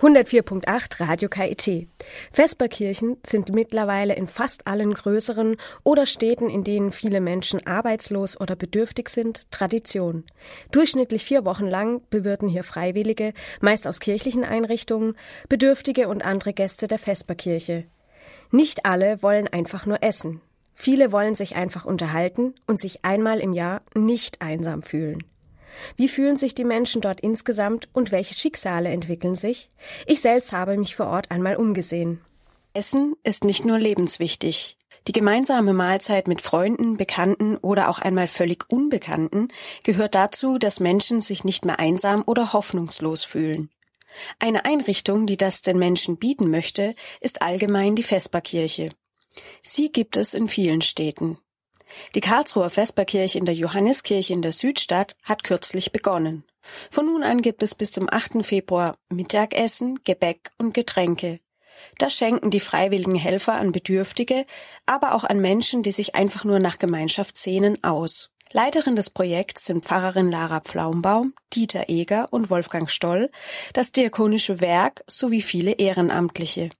104.8 0.00 1.00
Radio 1.00 1.28
KIT. 1.28 1.88
Vesperkirchen 2.30 3.16
sind 3.26 3.52
mittlerweile 3.52 4.14
in 4.14 4.28
fast 4.28 4.68
allen 4.68 4.94
größeren 4.94 5.56
oder 5.82 6.06
Städten, 6.06 6.48
in 6.48 6.62
denen 6.62 6.92
viele 6.92 7.20
Menschen 7.20 7.66
arbeitslos 7.66 8.40
oder 8.40 8.54
bedürftig 8.54 9.08
sind, 9.08 9.50
Tradition. 9.50 10.22
Durchschnittlich 10.70 11.24
vier 11.24 11.44
Wochen 11.44 11.66
lang 11.66 12.00
bewirten 12.10 12.48
hier 12.48 12.62
Freiwillige, 12.62 13.32
meist 13.60 13.88
aus 13.88 13.98
kirchlichen 13.98 14.44
Einrichtungen, 14.44 15.14
Bedürftige 15.48 16.06
und 16.06 16.24
andere 16.24 16.52
Gäste 16.52 16.86
der 16.86 16.98
Vesperkirche. 16.98 17.84
Nicht 18.52 18.86
alle 18.86 19.20
wollen 19.20 19.48
einfach 19.48 19.84
nur 19.84 20.04
essen. 20.04 20.40
Viele 20.74 21.10
wollen 21.10 21.34
sich 21.34 21.56
einfach 21.56 21.84
unterhalten 21.84 22.54
und 22.68 22.80
sich 22.80 23.04
einmal 23.04 23.40
im 23.40 23.52
Jahr 23.52 23.82
nicht 23.96 24.42
einsam 24.42 24.82
fühlen. 24.82 25.24
Wie 25.96 26.08
fühlen 26.08 26.36
sich 26.36 26.54
die 26.54 26.64
Menschen 26.64 27.00
dort 27.00 27.20
insgesamt 27.20 27.88
und 27.92 28.12
welche 28.12 28.34
Schicksale 28.34 28.88
entwickeln 28.88 29.34
sich? 29.34 29.70
Ich 30.06 30.20
selbst 30.20 30.52
habe 30.52 30.76
mich 30.76 30.96
vor 30.96 31.06
Ort 31.06 31.30
einmal 31.30 31.56
umgesehen. 31.56 32.20
Essen 32.74 33.14
ist 33.24 33.44
nicht 33.44 33.64
nur 33.64 33.78
lebenswichtig. 33.78 34.76
Die 35.06 35.12
gemeinsame 35.12 35.72
Mahlzeit 35.72 36.28
mit 36.28 36.42
Freunden, 36.42 36.96
Bekannten 36.96 37.56
oder 37.56 37.88
auch 37.88 37.98
einmal 37.98 38.28
völlig 38.28 38.64
Unbekannten 38.68 39.48
gehört 39.82 40.14
dazu, 40.14 40.58
dass 40.58 40.80
Menschen 40.80 41.20
sich 41.20 41.44
nicht 41.44 41.64
mehr 41.64 41.78
einsam 41.78 42.22
oder 42.26 42.52
hoffnungslos 42.52 43.24
fühlen. 43.24 43.70
Eine 44.38 44.64
Einrichtung, 44.64 45.26
die 45.26 45.36
das 45.36 45.62
den 45.62 45.78
Menschen 45.78 46.18
bieten 46.18 46.50
möchte, 46.50 46.94
ist 47.20 47.42
allgemein 47.42 47.94
die 47.94 48.02
Vesperkirche. 48.02 48.90
Sie 49.62 49.92
gibt 49.92 50.16
es 50.16 50.34
in 50.34 50.48
vielen 50.48 50.82
Städten. 50.82 51.38
Die 52.14 52.20
Karlsruher 52.20 52.70
Vesperkirche 52.70 53.38
in 53.38 53.44
der 53.44 53.54
Johanniskirche 53.54 54.32
in 54.32 54.42
der 54.42 54.52
Südstadt 54.52 55.16
hat 55.22 55.44
kürzlich 55.44 55.92
begonnen. 55.92 56.44
Von 56.90 57.06
nun 57.06 57.22
an 57.22 57.40
gibt 57.42 57.62
es 57.62 57.74
bis 57.74 57.92
zum 57.92 58.08
8. 58.10 58.44
Februar 58.44 58.96
Mittagessen, 59.08 60.00
Gebäck 60.04 60.50
und 60.58 60.74
Getränke. 60.74 61.40
Das 61.98 62.14
schenken 62.14 62.50
die 62.50 62.60
freiwilligen 62.60 63.14
Helfer 63.14 63.54
an 63.54 63.72
Bedürftige, 63.72 64.44
aber 64.86 65.14
auch 65.14 65.24
an 65.24 65.40
Menschen, 65.40 65.82
die 65.82 65.92
sich 65.92 66.14
einfach 66.14 66.44
nur 66.44 66.58
nach 66.58 66.78
Gemeinschaft 66.78 67.38
sehnen, 67.38 67.82
aus. 67.84 68.30
Leiterin 68.50 68.96
des 68.96 69.10
Projekts 69.10 69.66
sind 69.66 69.84
Pfarrerin 69.84 70.30
Lara 70.30 70.60
Pflaumbaum, 70.60 71.34
Dieter 71.52 71.88
Eger 71.88 72.28
und 72.30 72.48
Wolfgang 72.48 72.90
Stoll, 72.90 73.30
das 73.74 73.92
Diakonische 73.92 74.60
Werk 74.60 75.04
sowie 75.06 75.42
viele 75.42 75.72
Ehrenamtliche. 75.72 76.70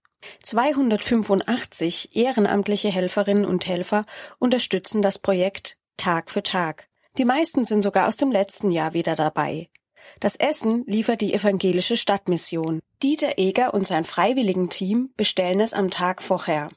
285 0.43 2.15
ehrenamtliche 2.15 2.89
Helferinnen 2.89 3.45
und 3.45 3.67
Helfer 3.67 4.05
unterstützen 4.39 5.01
das 5.01 5.19
Projekt 5.19 5.77
Tag 5.97 6.29
für 6.31 6.43
Tag. 6.43 6.87
Die 7.17 7.25
meisten 7.25 7.65
sind 7.65 7.81
sogar 7.81 8.07
aus 8.07 8.17
dem 8.17 8.31
letzten 8.31 8.71
Jahr 8.71 8.93
wieder 8.93 9.15
dabei. 9.15 9.69
Das 10.19 10.35
Essen 10.35 10.85
liefert 10.87 11.21
die 11.21 11.33
evangelische 11.33 11.97
Stadtmission. 11.97 12.79
Dieter 13.03 13.37
Eger 13.37 13.73
und 13.73 13.85
sein 13.85 14.05
Freiwilligenteam 14.05 15.11
bestellen 15.17 15.59
es 15.59 15.73
am 15.73 15.91
Tag 15.91 16.21
vorher. 16.21 16.69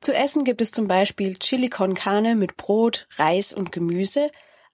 Zu 0.00 0.14
essen 0.14 0.44
gibt 0.44 0.62
es 0.62 0.70
zum 0.72 0.88
Beispiel 0.88 1.36
Chili 1.36 1.68
con 1.68 1.94
Carne 1.94 2.34
mit 2.34 2.56
Brot, 2.56 3.06
Reis 3.16 3.52
und 3.52 3.70
Gemüse, 3.70 4.30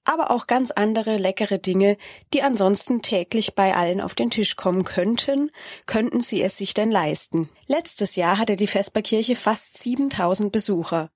aber 0.06 0.30
auch 0.30 0.46
ganz 0.46 0.70
andere 0.70 1.16
leckere 1.16 1.58
Dinge, 1.58 1.96
die 2.32 2.42
ansonsten 2.42 3.02
täglich 3.02 3.54
bei 3.54 3.74
allen 3.74 4.00
auf 4.00 4.14
den 4.14 4.30
Tisch 4.30 4.56
kommen 4.56 4.84
könnten, 4.84 5.50
könnten 5.86 6.20
sie 6.20 6.42
es 6.42 6.56
sich 6.56 6.74
denn 6.74 6.90
leisten. 6.90 7.50
Letztes 7.66 8.16
Jahr 8.16 8.38
hatte 8.38 8.56
die 8.56 8.66
Vesperkirche 8.66 9.34
fast 9.34 9.78
7000 9.78 10.52
Besucher. 10.52 11.10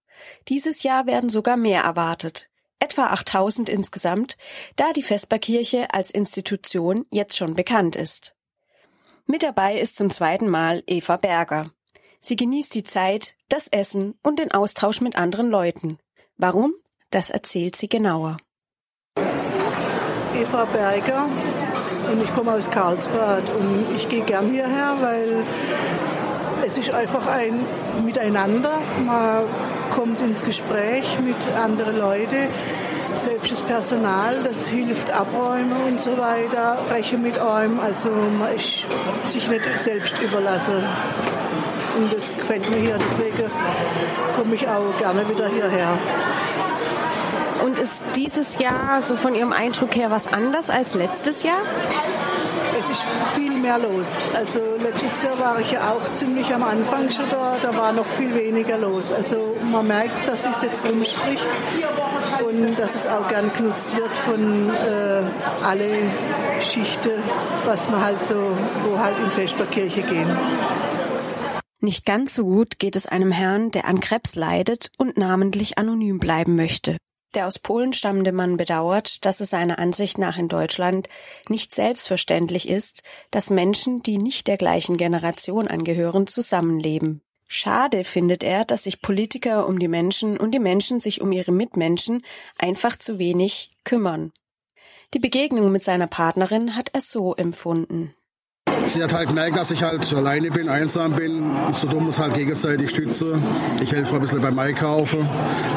Dieses 0.48 0.82
Jahr 0.82 1.06
werden 1.06 1.30
sogar 1.30 1.56
mehr 1.56 1.82
erwartet. 1.82 2.48
Etwa 2.78 3.08
8000 3.08 3.68
insgesamt, 3.68 4.36
da 4.76 4.92
die 4.92 5.02
Vesperkirche 5.02 5.92
als 5.92 6.10
Institution 6.10 7.06
jetzt 7.10 7.36
schon 7.36 7.54
bekannt 7.54 7.94
ist. 7.94 8.34
Mit 9.26 9.42
dabei 9.42 9.78
ist 9.78 9.96
zum 9.96 10.10
zweiten 10.10 10.48
Mal 10.48 10.82
Eva 10.86 11.16
Berger. 11.16 11.70
Sie 12.20 12.36
genießt 12.36 12.74
die 12.74 12.84
Zeit, 12.84 13.36
das 13.48 13.68
Essen 13.68 14.18
und 14.22 14.38
den 14.38 14.50
Austausch 14.50 15.00
mit 15.00 15.16
anderen 15.16 15.48
Leuten. 15.48 15.98
Warum? 16.36 16.74
Das 17.10 17.30
erzählt 17.30 17.76
sie 17.76 17.88
genauer. 17.88 18.36
Eva 20.34 20.64
Berger 20.64 21.26
und 22.10 22.22
ich 22.22 22.34
komme 22.34 22.52
aus 22.52 22.70
Karlsbad 22.70 23.44
und 23.50 23.86
ich 23.94 24.08
gehe 24.08 24.22
gern 24.22 24.50
hierher, 24.50 24.96
weil 25.00 25.44
es 26.66 26.78
ist 26.78 26.92
einfach 26.92 27.26
ein 27.26 27.64
Miteinander. 28.04 28.80
Man 29.04 29.44
kommt 29.94 30.20
ins 30.20 30.44
Gespräch 30.44 31.18
mit 31.20 31.36
anderen 31.56 31.98
Leuten. 31.98 32.48
Selbst 33.12 33.50
das 33.50 33.62
Personal, 33.62 34.42
das 34.44 34.68
hilft 34.68 35.10
abräumen 35.10 35.72
und 35.88 36.00
so 36.00 36.16
weiter, 36.16 36.78
breche 36.88 37.18
mit 37.18 37.38
einem. 37.38 37.80
Also 37.80 38.10
man 38.10 38.54
ist 38.54 38.86
sich 39.26 39.48
nicht 39.48 39.78
selbst 39.78 40.20
überlassen. 40.20 40.84
Und 41.98 42.12
das 42.12 42.32
gefällt 42.36 42.70
mir 42.70 42.76
hier, 42.76 42.98
deswegen 42.98 43.50
komme 44.36 44.54
ich 44.54 44.66
auch 44.68 44.96
gerne 44.98 45.28
wieder 45.28 45.48
hierher. 45.48 45.98
Und 47.64 47.78
ist 47.78 48.04
dieses 48.16 48.58
Jahr 48.58 49.02
so 49.02 49.16
von 49.16 49.34
Ihrem 49.34 49.52
Eindruck 49.52 49.94
her 49.94 50.10
was 50.10 50.26
anders 50.26 50.70
als 50.70 50.94
letztes 50.94 51.42
Jahr? 51.42 51.60
Es 52.78 52.88
ist 52.88 53.02
viel 53.34 53.52
mehr 53.52 53.78
los. 53.78 54.18
Also 54.34 54.60
letztes 54.82 55.22
Jahr 55.22 55.38
war 55.38 55.60
ich 55.60 55.72
ja 55.72 55.92
auch 55.92 56.14
ziemlich 56.14 56.52
am 56.54 56.62
Anfang 56.62 57.10
schon 57.10 57.28
da, 57.28 57.58
da 57.60 57.76
war 57.76 57.92
noch 57.92 58.06
viel 58.06 58.34
weniger 58.34 58.78
los. 58.78 59.12
Also 59.12 59.56
man 59.70 59.86
merkt, 59.86 60.26
dass 60.26 60.44
sich 60.44 60.62
jetzt 60.62 60.88
rumspricht 60.88 61.48
und 62.42 62.78
dass 62.78 62.94
es 62.94 63.06
auch 63.06 63.28
gern 63.28 63.52
genutzt 63.52 63.96
wird 63.96 64.16
von 64.16 64.70
äh, 64.70 65.22
alle 65.64 65.90
Schichten, 66.60 67.22
was 67.66 67.90
man 67.90 68.02
halt 68.02 68.24
so, 68.24 68.56
wo 68.84 68.98
halt 68.98 69.18
in 69.18 69.30
Vesperkirche 69.30 70.02
gehen. 70.02 70.30
Nicht 71.80 72.04
ganz 72.04 72.34
so 72.34 72.44
gut 72.44 72.78
geht 72.78 72.96
es 72.96 73.06
einem 73.06 73.32
Herrn, 73.32 73.70
der 73.70 73.86
an 73.86 74.00
Krebs 74.00 74.36
leidet 74.36 74.90
und 74.98 75.16
namentlich 75.16 75.78
anonym 75.78 76.18
bleiben 76.18 76.56
möchte. 76.56 76.96
Der 77.34 77.46
aus 77.46 77.60
Polen 77.60 77.92
stammende 77.92 78.32
Mann 78.32 78.56
bedauert, 78.56 79.24
dass 79.24 79.40
es 79.40 79.50
seiner 79.50 79.78
Ansicht 79.78 80.18
nach 80.18 80.36
in 80.36 80.48
Deutschland 80.48 81.08
nicht 81.48 81.72
selbstverständlich 81.72 82.68
ist, 82.68 83.02
dass 83.30 83.50
Menschen, 83.50 84.02
die 84.02 84.18
nicht 84.18 84.48
der 84.48 84.56
gleichen 84.56 84.96
Generation 84.96 85.68
angehören, 85.68 86.26
zusammenleben. 86.26 87.22
Schade 87.46 88.04
findet 88.04 88.44
er, 88.44 88.64
dass 88.64 88.84
sich 88.84 89.02
Politiker 89.02 89.66
um 89.66 89.78
die 89.78 89.88
Menschen 89.88 90.38
und 90.38 90.52
die 90.52 90.60
Menschen 90.60 91.00
sich 91.00 91.20
um 91.20 91.32
ihre 91.32 91.52
Mitmenschen 91.52 92.24
einfach 92.58 92.96
zu 92.96 93.18
wenig 93.18 93.70
kümmern. 93.84 94.32
Die 95.14 95.18
Begegnung 95.18 95.72
mit 95.72 95.82
seiner 95.82 96.06
Partnerin 96.06 96.76
hat 96.76 96.90
er 96.92 97.00
so 97.00 97.34
empfunden. 97.34 98.14
Sie 98.86 99.02
hat 99.02 99.12
halt 99.12 99.28
gemerkt, 99.28 99.56
dass 99.56 99.70
ich 99.70 99.82
halt 99.82 100.12
alleine 100.12 100.50
bin, 100.50 100.68
einsam 100.68 101.12
bin. 101.14 101.50
So 101.72 101.86
dumm 101.86 102.08
ist 102.08 102.18
halt 102.18 102.34
gegenseitig 102.34 102.90
stütze. 102.90 103.40
Ich 103.82 103.92
helfe 103.92 104.16
ein 104.16 104.20
bisschen 104.20 104.40
beim 104.40 104.58
Einkaufen, 104.58 105.28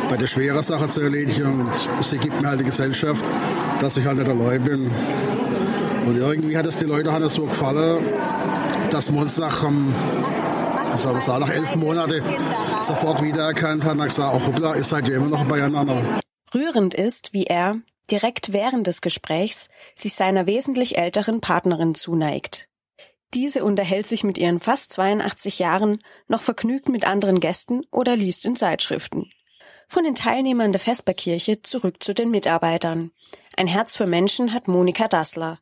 bei 0.09 0.17
der 0.17 0.27
schweren 0.27 0.61
Sache 0.61 0.87
zu 0.87 1.01
erledigen. 1.01 1.61
Und 1.97 2.05
sie 2.05 2.17
gibt 2.17 2.41
mir 2.41 2.47
halt 2.47 2.59
die 2.59 2.65
Gesellschaft, 2.65 3.23
dass 3.79 3.97
ich 3.97 4.05
halt 4.05 4.17
nicht 4.17 4.29
allein 4.29 4.63
bin. 4.63 4.91
Und 6.05 6.17
irgendwie 6.17 6.57
hat 6.57 6.65
es 6.65 6.79
die 6.79 6.85
Leute 6.85 7.11
es 7.11 7.33
so 7.33 7.45
gefallen, 7.45 8.03
dass 8.89 9.11
wir 9.11 9.21
uns 9.21 9.37
nach, 9.37 9.63
um, 9.63 9.93
sagen, 10.97 11.19
nach 11.39 11.49
elf 11.49 11.75
Monaten 11.75 12.21
sofort 12.81 13.21
wiedererkannt 13.21 13.85
haben. 13.85 13.99
Und 13.99 14.07
gesagt, 14.07 14.33
auch 14.33 14.47
hoppla, 14.47 14.75
ihr 14.75 14.83
seid 14.83 15.07
ja 15.07 15.15
immer 15.15 15.27
noch 15.27 15.45
beieinander. 15.45 16.01
Rührend 16.53 16.93
ist, 16.93 17.33
wie 17.33 17.45
er, 17.45 17.77
direkt 18.11 18.53
während 18.53 18.87
des 18.87 19.01
Gesprächs, 19.01 19.69
sich 19.95 20.13
seiner 20.13 20.45
wesentlich 20.45 20.97
älteren 20.97 21.41
Partnerin 21.41 21.95
zuneigt. 21.95 22.67
Diese 23.33 23.63
unterhält 23.63 24.05
sich 24.05 24.23
mit 24.23 24.37
ihren 24.37 24.59
fast 24.59 24.93
82 24.93 25.59
Jahren 25.59 25.99
noch 26.27 26.41
vergnügt 26.41 26.89
mit 26.89 27.07
anderen 27.07 27.39
Gästen 27.39 27.81
oder 27.89 28.15
liest 28.15 28.45
in 28.45 28.55
Zeitschriften. 28.55 29.31
Von 29.87 30.03
den 30.03 30.15
Teilnehmern 30.15 30.71
der 30.71 30.79
Vesperkirche 30.79 31.61
zurück 31.61 32.03
zu 32.03 32.13
den 32.13 32.29
Mitarbeitern. 32.29 33.11
Ein 33.57 33.67
Herz 33.67 33.95
für 33.95 34.05
Menschen 34.05 34.53
hat 34.53 34.67
Monika 34.67 35.07
Dassler. 35.07 35.59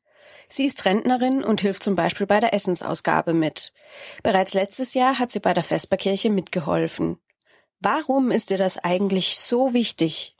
Sie 0.48 0.66
ist 0.66 0.84
Rentnerin 0.84 1.44
und 1.44 1.62
hilft 1.62 1.82
zum 1.82 1.96
Beispiel 1.96 2.28
bei 2.28 2.42
der 2.42 2.54
Essensausgabe 2.54 3.34
mit. 3.34 3.74
Bereits 4.22 4.54
letztes 4.54 4.94
Jahr 4.94 5.18
hat 5.18 5.32
sie 5.32 5.40
bei 5.40 5.54
der 5.54 5.64
Vesperkirche 5.64 6.30
mitgeholfen. 6.30 7.18
Warum 7.80 8.32
ist 8.32 8.50
dir 8.50 8.58
das 8.58 8.78
eigentlich 8.78 9.38
so 9.38 9.74
wichtig? 9.74 10.36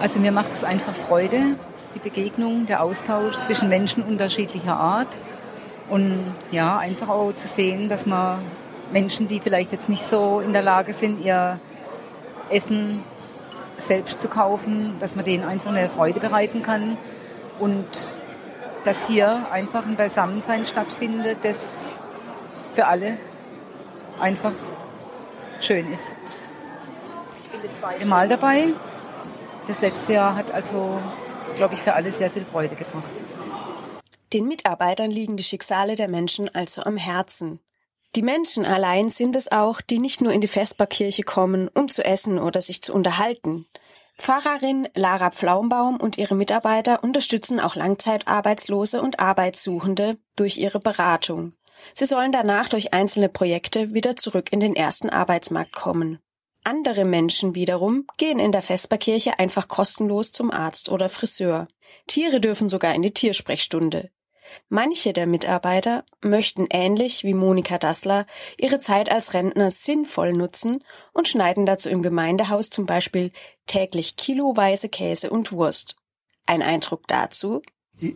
Also 0.00 0.18
mir 0.18 0.32
macht 0.32 0.52
es 0.52 0.64
einfach 0.64 0.94
Freude, 0.94 1.56
die 1.94 2.00
Begegnung, 2.00 2.66
der 2.66 2.82
Austausch 2.82 3.36
zwischen 3.36 3.68
Menschen 3.68 4.02
unterschiedlicher 4.02 4.76
Art. 4.76 5.16
Und 5.92 6.34
ja, 6.50 6.78
einfach 6.78 7.10
auch 7.10 7.34
zu 7.34 7.46
sehen, 7.46 7.90
dass 7.90 8.06
man 8.06 8.38
Menschen, 8.94 9.28
die 9.28 9.40
vielleicht 9.40 9.72
jetzt 9.72 9.90
nicht 9.90 10.02
so 10.02 10.40
in 10.40 10.54
der 10.54 10.62
Lage 10.62 10.94
sind, 10.94 11.20
ihr 11.20 11.60
Essen 12.48 13.04
selbst 13.76 14.18
zu 14.18 14.28
kaufen, 14.30 14.96
dass 15.00 15.16
man 15.16 15.26
denen 15.26 15.44
einfach 15.44 15.68
eine 15.68 15.90
Freude 15.90 16.18
bereiten 16.18 16.62
kann 16.62 16.96
und 17.58 17.84
dass 18.84 19.06
hier 19.06 19.46
einfach 19.52 19.84
ein 19.84 19.96
Beisammensein 19.96 20.64
stattfindet, 20.64 21.40
das 21.42 21.98
für 22.72 22.86
alle 22.86 23.18
einfach 24.18 24.54
schön 25.60 25.92
ist. 25.92 26.16
Ich 27.42 27.50
bin 27.50 27.60
das 27.62 27.76
zweite 27.76 28.06
Mal 28.06 28.28
dabei. 28.28 28.68
Das 29.66 29.82
letzte 29.82 30.14
Jahr 30.14 30.36
hat 30.36 30.52
also, 30.52 30.98
glaube 31.56 31.74
ich, 31.74 31.82
für 31.82 31.92
alle 31.92 32.10
sehr 32.12 32.30
viel 32.30 32.46
Freude 32.46 32.76
gebracht. 32.76 33.12
Den 34.32 34.46
Mitarbeitern 34.46 35.10
liegen 35.10 35.36
die 35.36 35.42
Schicksale 35.42 35.94
der 35.94 36.08
Menschen 36.08 36.52
also 36.54 36.82
am 36.82 36.96
Herzen. 36.96 37.60
Die 38.14 38.22
Menschen 38.22 38.64
allein 38.64 39.10
sind 39.10 39.36
es 39.36 39.52
auch, 39.52 39.80
die 39.80 39.98
nicht 39.98 40.20
nur 40.20 40.32
in 40.32 40.40
die 40.40 40.48
Vesperkirche 40.48 41.22
kommen, 41.22 41.68
um 41.68 41.88
zu 41.88 42.04
essen 42.04 42.38
oder 42.38 42.60
sich 42.60 42.82
zu 42.82 42.94
unterhalten. 42.94 43.66
Pfarrerin 44.18 44.88
Lara 44.94 45.30
Pflaumbaum 45.30 45.96
und 45.96 46.18
ihre 46.18 46.34
Mitarbeiter 46.34 47.02
unterstützen 47.02 47.60
auch 47.60 47.74
Langzeitarbeitslose 47.74 49.02
und 49.02 49.20
Arbeitssuchende 49.20 50.18
durch 50.36 50.58
ihre 50.58 50.80
Beratung. 50.80 51.54
Sie 51.94 52.04
sollen 52.04 52.32
danach 52.32 52.68
durch 52.68 52.94
einzelne 52.94 53.28
Projekte 53.28 53.92
wieder 53.92 54.16
zurück 54.16 54.52
in 54.52 54.60
den 54.60 54.76
ersten 54.76 55.10
Arbeitsmarkt 55.10 55.72
kommen. 55.72 56.20
Andere 56.64 57.04
Menschen 57.04 57.54
wiederum 57.54 58.06
gehen 58.18 58.38
in 58.38 58.52
der 58.52 58.62
Vesperkirche 58.62 59.38
einfach 59.38 59.68
kostenlos 59.68 60.32
zum 60.32 60.50
Arzt 60.50 60.90
oder 60.90 61.08
Friseur. 61.08 61.66
Tiere 62.06 62.40
dürfen 62.40 62.68
sogar 62.68 62.94
in 62.94 63.02
die 63.02 63.12
Tiersprechstunde. 63.12 64.10
Manche 64.68 65.12
der 65.12 65.26
Mitarbeiter 65.26 66.04
möchten 66.20 66.66
ähnlich 66.70 67.24
wie 67.24 67.34
Monika 67.34 67.78
Dassler 67.78 68.26
ihre 68.58 68.78
Zeit 68.78 69.10
als 69.10 69.34
Rentner 69.34 69.70
sinnvoll 69.70 70.32
nutzen 70.32 70.84
und 71.12 71.28
schneiden 71.28 71.66
dazu 71.66 71.88
im 71.88 72.02
Gemeindehaus 72.02 72.70
zum 72.70 72.86
Beispiel 72.86 73.32
täglich 73.66 74.16
kiloweise 74.16 74.88
Käse 74.88 75.30
und 75.30 75.52
Wurst. 75.52 75.96
Ein 76.46 76.62
Eindruck 76.62 77.06
dazu? 77.06 77.62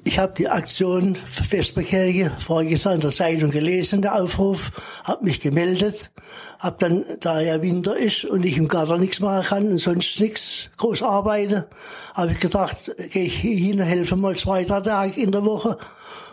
Ich 0.03 0.19
habe 0.19 0.35
die 0.37 0.49
Aktion 0.49 1.15
Vesperkirche 1.15 2.33
voriges 2.41 2.83
Jahr 2.83 2.95
in 2.95 3.01
der 3.01 3.11
Zeitung 3.11 3.53
gelesen, 3.53 4.03
der 4.03 4.21
Aufruf, 4.21 4.73
habe 5.05 5.23
mich 5.23 5.41
gemeldet, 5.41 6.11
habe 6.59 6.77
dann, 6.81 7.05
da 7.21 7.41
ja 7.41 7.63
Winter 7.63 7.97
ist 7.97 8.25
und 8.25 8.45
ich 8.45 8.57
im 8.57 8.67
Garten 8.67 8.99
nichts 8.99 9.21
machen 9.21 9.47
kann 9.47 9.69
und 9.69 9.79
sonst 9.79 10.19
nichts 10.19 10.71
groß 10.77 11.05
arbeite, 11.05 11.69
habe 12.15 12.33
ich 12.33 12.41
gedacht, 12.41 12.91
gehe 13.13 13.27
ich 13.27 13.37
hin, 13.37 13.81
helfe 13.81 14.17
mal 14.17 14.35
zwei, 14.35 14.65
drei 14.65 14.81
Tage 14.81 15.21
in 15.21 15.31
der 15.31 15.45
Woche. 15.45 15.77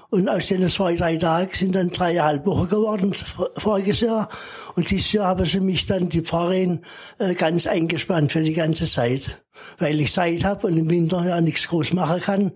Und 0.10 0.30
aus 0.30 0.48
den 0.48 0.68
zwei, 0.70 0.96
drei 0.96 1.18
Tagen 1.18 1.52
sind 1.54 1.76
dann 1.76 1.92
dreieinhalb 1.92 2.48
Wochen 2.48 2.70
geworden, 2.70 3.14
voriges 3.58 4.00
Jahr. 4.00 4.30
Und 4.76 4.90
dieses 4.90 5.12
Jahr 5.12 5.28
haben 5.28 5.46
sie 5.46 5.60
mich 5.60 5.86
dann, 5.86 6.10
die 6.10 6.22
Pfarrerin, 6.22 6.82
äh, 7.20 7.36
ganz 7.36 7.68
eingespannt 7.68 8.32
für 8.32 8.42
die 8.42 8.54
ganze 8.54 8.88
Zeit. 8.88 9.44
Weil 9.78 10.02
ich 10.02 10.12
Zeit 10.12 10.44
habe 10.44 10.68
und 10.68 10.78
im 10.78 10.90
Winter 10.90 11.24
ja 11.24 11.40
nichts 11.40 11.68
groß 11.68 11.94
machen 11.94 12.20
kann 12.20 12.52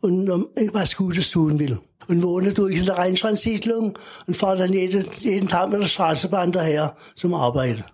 und 0.00 0.28
um, 0.30 0.48
was 0.72 0.96
Gutes 0.96 1.30
tun 1.30 1.58
will. 1.58 1.80
Und 2.08 2.22
wohne 2.22 2.54
durch 2.54 2.76
in 2.76 2.86
der 2.86 2.96
Rheinstrandsiedlung 2.96 3.98
und 4.26 4.36
fahre 4.36 4.58
dann 4.58 4.72
jeden, 4.72 5.06
jeden 5.18 5.48
Tag 5.48 5.70
mit 5.70 5.82
der 5.82 5.86
Straßenbahn 5.86 6.52
daher 6.52 6.96
zum 7.16 7.34
Arbeiten. 7.34 7.84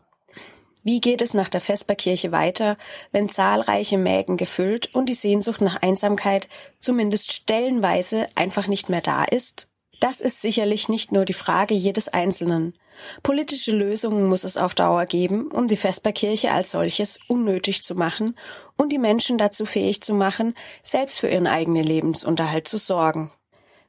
Wie 0.85 1.01
geht 1.01 1.23
es 1.23 1.33
nach 1.33 1.49
der 1.49 1.63
Vesperkirche 1.63 2.31
weiter, 2.31 2.77
wenn 3.11 3.31
zahlreiche 3.31 3.97
Mägen 3.97 4.37
gefüllt 4.37 4.95
und 4.95 5.09
die 5.09 5.15
Sehnsucht 5.15 5.63
nach 5.63 5.81
Einsamkeit 5.81 6.47
zumindest 6.79 7.33
stellenweise 7.33 8.27
einfach 8.35 8.67
nicht 8.67 8.91
mehr 8.91 9.01
da 9.01 9.25
ist? 9.25 9.69
Das 10.01 10.21
ist 10.21 10.43
sicherlich 10.43 10.91
nicht 10.91 11.11
nur 11.11 11.25
die 11.25 11.33
Frage 11.33 11.73
jedes 11.73 12.09
Einzelnen. 12.09 12.75
Politische 13.23 13.73
Lösungen 13.73 14.29
muss 14.29 14.45
es 14.45 14.57
auf 14.57 14.75
Dauer 14.75 15.07
geben, 15.07 15.51
um 15.51 15.69
die 15.69 15.77
Vesperkirche 15.77 16.53
als 16.53 16.71
solches 16.71 17.19
unnötig 17.29 17.83
zu 17.83 17.95
machen 17.95 18.37
und 18.77 18.93
die 18.93 18.99
Menschen 18.99 19.39
dazu 19.39 19.67
fähig 19.67 20.03
zu 20.03 20.15
machen, 20.15 20.55
selbst 20.83 21.21
für 21.21 21.29
ihren 21.29 21.47
eigenen 21.47 21.85
Lebensunterhalt 21.85 22.69
zu 22.69 22.79
sorgen. 22.79 23.31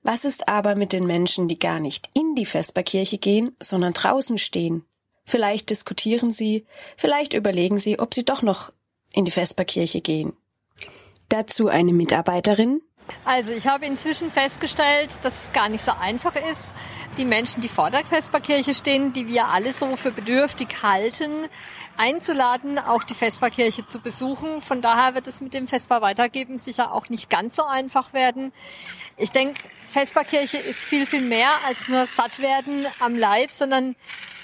Was 0.03 0.23
ist 0.23 0.47
aber 0.47 0.75
mit 0.75 0.93
den 0.93 1.07
Menschen, 1.07 1.47
die 1.47 1.57
gar 1.57 1.79
nicht 1.79 2.09
in 2.13 2.35
die 2.35 2.45
Vesperkirche 2.45 3.17
gehen, 3.17 3.55
sondern 3.61 3.93
draußen 3.93 4.37
stehen? 4.37 4.85
Vielleicht 5.25 5.71
diskutieren 5.71 6.31
sie, 6.31 6.65
vielleicht 6.97 7.33
überlegen 7.33 7.79
sie, 7.79 7.99
ob 7.99 8.13
sie 8.13 8.23
doch 8.23 8.43
noch 8.43 8.71
in 9.13 9.25
die 9.25 9.31
Vesperkirche 9.31 10.01
gehen. 10.01 10.35
Dazu 11.29 11.67
eine 11.67 11.91
Mitarbeiterin, 11.93 12.81
also 13.23 13.51
ich 13.51 13.67
habe 13.67 13.85
inzwischen 13.85 14.31
festgestellt, 14.31 15.11
dass 15.21 15.45
es 15.45 15.51
gar 15.51 15.69
nicht 15.69 15.83
so 15.83 15.91
einfach 15.99 16.35
ist, 16.35 16.73
die 17.17 17.25
Menschen, 17.25 17.61
die 17.61 17.69
vor 17.69 17.89
der 17.89 18.03
Vesperkirche 18.03 18.75
stehen, 18.75 19.13
die 19.13 19.27
wir 19.27 19.47
alle 19.47 19.73
so 19.73 19.95
für 19.95 20.11
bedürftig 20.11 20.67
halten, 20.83 21.47
einzuladen, 21.97 22.77
auch 22.79 23.03
die 23.03 23.13
Vesperkirche 23.13 23.87
zu 23.87 23.99
besuchen. 23.99 24.61
Von 24.61 24.81
daher 24.81 25.15
wird 25.15 25.27
es 25.27 25.41
mit 25.41 25.53
dem 25.53 25.67
Vesper 25.67 26.01
weitergeben 26.01 26.57
sicher 26.57 26.93
auch 26.93 27.09
nicht 27.09 27.29
ganz 27.29 27.55
so 27.55 27.63
einfach 27.63 28.13
werden. 28.13 28.51
Ich 29.17 29.31
denke, 29.31 29.61
Vesperkirche 29.91 30.57
ist 30.57 30.85
viel, 30.85 31.05
viel 31.05 31.21
mehr 31.21 31.49
als 31.67 31.87
nur 31.87 32.05
satt 32.05 32.39
werden 32.39 32.85
am 32.99 33.15
Leib, 33.15 33.51
sondern 33.51 33.95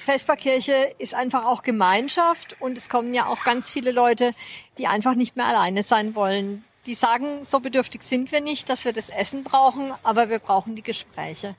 Vesperkirche 0.06 0.96
ist 0.98 1.14
einfach 1.14 1.46
auch 1.46 1.64
Gemeinschaft 1.64 2.56
und 2.60 2.78
es 2.78 2.90
kommen 2.90 3.14
ja 3.14 3.28
auch 3.28 3.44
ganz 3.44 3.70
viele 3.70 3.92
Leute, 3.92 4.34
die 4.78 4.88
einfach 4.88 5.16
nicht 5.16 5.36
mehr 5.36 5.46
alleine 5.46 5.84
sein 5.84 6.16
wollen 6.16 6.64
die 6.86 6.96
sagen, 6.96 7.46
so 7.46 7.60
bedürftig 7.60 8.02
sind 8.02 8.32
wir 8.32 8.42
nicht, 8.42 8.70
dass 8.70 8.86
wir 8.86 8.94
das 8.94 9.10
Essen 9.10 9.44
brauchen, 9.44 9.94
aber 10.04 10.30
wir 10.30 10.40
brauchen 10.40 10.76
die 10.76 10.84
Gespräche. 10.84 11.56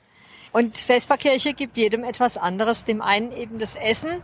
Und 0.53 0.77
Vesperkirche 0.77 1.53
gibt 1.53 1.77
jedem 1.77 2.03
etwas 2.03 2.37
anderes, 2.37 2.85
dem 2.85 3.01
einen 3.01 3.31
eben 3.31 3.57
das 3.57 3.75
Essen 3.75 4.21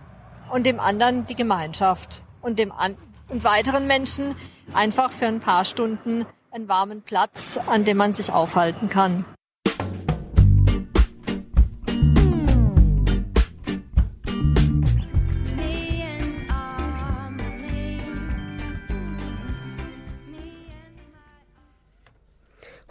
und 0.52 0.65
dem 0.65 0.80
anderen 0.80 1.26
die 1.26 1.36
Gemeinschaft 1.36 2.22
und 2.42 2.60
dem 2.60 2.72
an 2.72 2.96
und 3.30 3.44
weiteren 3.44 3.86
Menschen 3.86 4.36
einfach 4.74 5.12
für 5.12 5.28
ein 5.28 5.39
paar 5.39 5.65
Stunden 5.65 6.26
einen 6.52 6.68
warmen 6.68 7.02
Platz, 7.02 7.60
an 7.68 7.84
dem 7.84 7.98
man 7.98 8.13
sich 8.13 8.32
aufhalten 8.32 8.89
kann. 8.89 9.26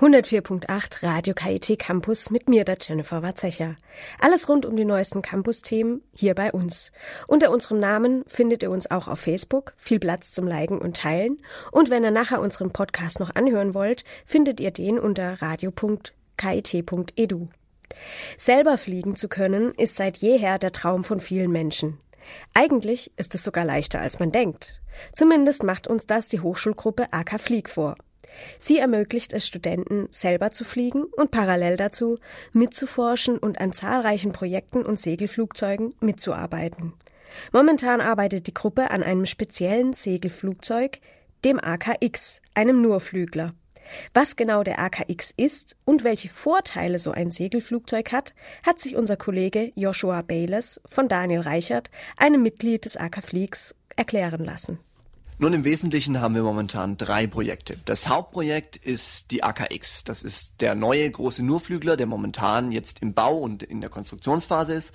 104.8 0.01 1.03
Radio 1.03 1.35
KIT 1.35 1.77
Campus 1.77 2.31
mit 2.31 2.49
mir, 2.49 2.65
der 2.65 2.79
Jennifer 2.81 3.25
Watzecher. 3.25 3.75
Alles 4.21 4.49
rund 4.49 4.65
um 4.65 4.77
die 4.77 4.85
neuesten 4.85 5.23
Campus-Themen 5.23 6.03
hier 6.15 6.37
bei 6.37 6.53
uns. 6.53 6.93
Unter 7.27 7.51
unserem 7.51 7.81
Namen 7.81 8.23
findet 8.29 8.63
ihr 8.63 8.71
uns 8.71 8.89
auch 8.93 9.09
auf 9.09 9.19
Facebook, 9.19 9.75
viel 9.77 9.99
Platz 9.99 10.31
zum 10.31 10.47
Liken 10.47 10.79
und 10.79 10.99
Teilen. 10.99 11.39
Und 11.73 11.91
wenn 11.91 12.05
ihr 12.05 12.13
nachher 12.13 12.41
unseren 12.41 12.73
Podcast 12.73 13.19
noch 13.19 13.35
anhören 13.35 13.75
wollt, 13.75 14.05
findet 14.25 14.61
ihr 14.61 14.71
den 14.71 15.01
unter 15.01 15.43
radio.kit.edu. 15.43 15.89
Selber 18.37 18.79
fliegen 18.79 19.17
zu 19.17 19.29
können, 19.29 19.73
ist 19.73 19.97
seit 19.97 20.19
jeher 20.19 20.61
der 20.61 20.71
Traum 20.71 21.03
von 21.03 21.19
vielen 21.19 21.51
Menschen. 21.51 21.99
Eigentlich 22.55 23.11
ist 23.17 23.35
es 23.35 23.43
sogar 23.43 23.65
leichter, 23.65 24.01
als 24.01 24.21
man 24.21 24.31
denkt. 24.31 24.81
Zumindest 25.13 25.65
macht 25.65 25.89
uns 25.89 26.07
das 26.07 26.29
die 26.29 26.39
Hochschulgruppe 26.39 27.09
AK 27.11 27.41
Flieg 27.41 27.69
vor. 27.69 27.97
Sie 28.59 28.79
ermöglicht 28.79 29.33
es 29.33 29.47
Studenten, 29.47 30.09
selber 30.11 30.51
zu 30.51 30.65
fliegen 30.65 31.05
und 31.05 31.31
parallel 31.31 31.77
dazu 31.77 32.19
mitzuforschen 32.53 33.39
und 33.39 33.61
an 33.61 33.73
zahlreichen 33.73 34.33
Projekten 34.33 34.85
und 34.85 35.01
Segelflugzeugen 35.01 35.95
mitzuarbeiten. 36.01 36.95
Momentan 37.53 38.01
arbeitet 38.01 38.47
die 38.47 38.55
Gruppe 38.55 38.91
an 38.91 39.03
einem 39.03 39.27
speziellen 39.27 39.93
Segelflugzeug, 39.93 41.01
dem 41.45 41.59
AKX, 41.59 42.41
einem 42.55 42.83
Nurflügler. 42.83 43.55
Was 44.13 44.37
genau 44.37 44.63
der 44.63 44.79
AKX 44.81 45.33
ist 45.37 45.77
und 45.85 46.05
welche 46.05 46.29
Vorteile 46.29 46.99
so 46.99 47.11
ein 47.11 47.31
Segelflugzeug 47.31 48.13
hat, 48.13 48.35
hat 48.63 48.79
sich 48.79 48.97
unser 48.97 49.17
Kollege 49.17 49.73
Joshua 49.77 50.23
Bayless 50.23 50.81
von 50.85 51.09
Daniel 51.09 51.41
Reichert, 51.41 51.91
einem 52.17 52.43
Mitglied 52.43 52.85
des 52.85 52.97
AK 52.97 53.23
Fleaks, 53.23 53.75
erklären 53.97 54.45
lassen. 54.45 54.79
Nun, 55.41 55.53
im 55.53 55.63
Wesentlichen 55.63 56.21
haben 56.21 56.35
wir 56.35 56.43
momentan 56.43 56.97
drei 56.97 57.29
Projekte. 57.29 57.79
Das 57.85 58.09
Hauptprojekt 58.09 58.75
ist 58.75 59.31
die 59.31 59.45
AKX. 59.45 60.03
Das 60.03 60.25
ist 60.25 60.61
der 60.61 60.75
neue 60.75 61.09
große 61.09 61.45
Nurflügler, 61.45 61.97
der 61.97 62.07
momentan 62.07 62.73
jetzt 62.73 63.03
im 63.03 63.15
Bau 63.15 63.39
und 63.39 63.63
in 63.63 63.81
der 63.81 63.89
Konstruktionsphase 63.89 64.75
ist. 64.75 64.93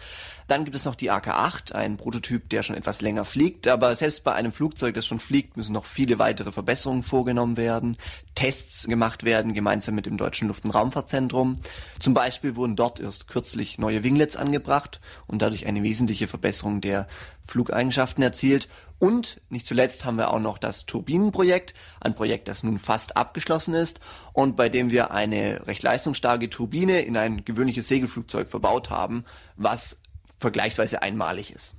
Dann 0.54 0.66
gibt 0.66 0.76
es 0.76 0.86
noch 0.86 0.94
die 0.94 1.10
AK-8, 1.10 1.72
ein 1.74 1.98
Prototyp, 1.98 2.48
der 2.50 2.62
schon 2.62 2.76
etwas 2.76 3.02
länger 3.02 3.26
fliegt. 3.26 3.68
Aber 3.68 3.96
selbst 3.96 4.24
bei 4.24 4.34
einem 4.34 4.52
Flugzeug, 4.52 4.94
das 4.94 5.04
schon 5.04 5.20
fliegt, 5.20 5.58
müssen 5.58 5.74
noch 5.74 5.86
viele 5.86 6.20
weitere 6.20 6.52
Verbesserungen 6.52 7.02
vorgenommen 7.02 7.58
werden, 7.58 7.98
Tests 8.36 8.86
gemacht 8.86 9.24
werden, 9.24 9.56
gemeinsam 9.56 9.96
mit 9.96 10.06
dem 10.06 10.16
Deutschen 10.16 10.50
Luft- 10.50 10.64
und 10.64 10.70
Raumfahrtzentrum. 10.70 11.58
Zum 12.00 12.14
Beispiel 12.14 12.56
wurden 12.56 12.76
dort 12.76 13.00
erst 13.00 13.28
kürzlich 13.28 13.80
neue 13.80 14.04
Winglets 14.04 14.36
angebracht 14.36 15.02
und 15.26 15.42
dadurch 15.42 15.66
eine 15.66 15.82
wesentliche 15.82 16.28
Verbesserung 16.28 16.82
der 16.82 17.08
Flugeigenschaften 17.44 18.22
erzielt. 18.22 18.68
Und 19.00 19.42
nicht 19.50 19.66
zuletzt 19.66 20.06
haben 20.06 20.18
wir 20.18 20.30
auch 20.30 20.40
noch 20.40 20.60
das 20.60 20.86
Turbinenprojekt, 20.86 21.74
ein 22.00 22.14
Projekt, 22.14 22.48
das 22.48 22.62
nun 22.62 22.78
fast 22.78 23.18
abgeschlossen 23.18 23.74
ist 23.74 24.00
und 24.34 24.56
bei 24.56 24.70
dem 24.70 24.92
wir 24.92 25.10
eine 25.10 25.66
recht 25.66 25.82
leistungsstarke 25.82 26.50
Turbine 26.52 27.02
in 27.02 27.18
ein 27.18 27.44
gewöhnliches 27.44 27.88
Segelflugzeug 27.88 28.50
verbaut 28.50 28.92
haben, 28.92 29.26
was 29.58 29.98
vergleichsweise 30.44 31.02
einmalig 31.02 31.52
ist. 31.54 31.76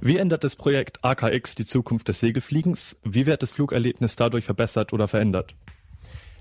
Wie 0.00 0.16
ändert 0.16 0.44
das 0.44 0.56
Projekt 0.56 1.04
AKX 1.04 1.54
die 1.54 1.66
Zukunft 1.66 2.08
des 2.08 2.20
Segelfliegens? 2.20 2.96
Wie 3.04 3.26
wird 3.26 3.42
das 3.42 3.52
Flugerlebnis 3.52 4.16
dadurch 4.16 4.44
verbessert 4.44 4.92
oder 4.92 5.06
verändert? 5.06 5.54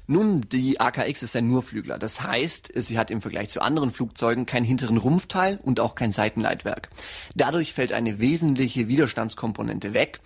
Nun, 0.07 0.41
die 0.41 0.79
AKX 0.79 1.23
ist 1.23 1.35
ein 1.35 1.47
Nurflügler. 1.47 1.97
Das 1.97 2.21
heißt, 2.21 2.71
sie 2.75 2.97
hat 2.97 3.11
im 3.11 3.21
Vergleich 3.21 3.49
zu 3.49 3.61
anderen 3.61 3.91
Flugzeugen 3.91 4.45
keinen 4.45 4.65
hinteren 4.65 4.97
Rumpfteil 4.97 5.59
und 5.61 5.79
auch 5.79 5.95
kein 5.95 6.11
Seitenleitwerk. 6.11 6.89
Dadurch 7.35 7.71
fällt 7.71 7.93
eine 7.93 8.19
wesentliche 8.19 8.87
Widerstandskomponente 8.87 9.93
weg 9.93 10.19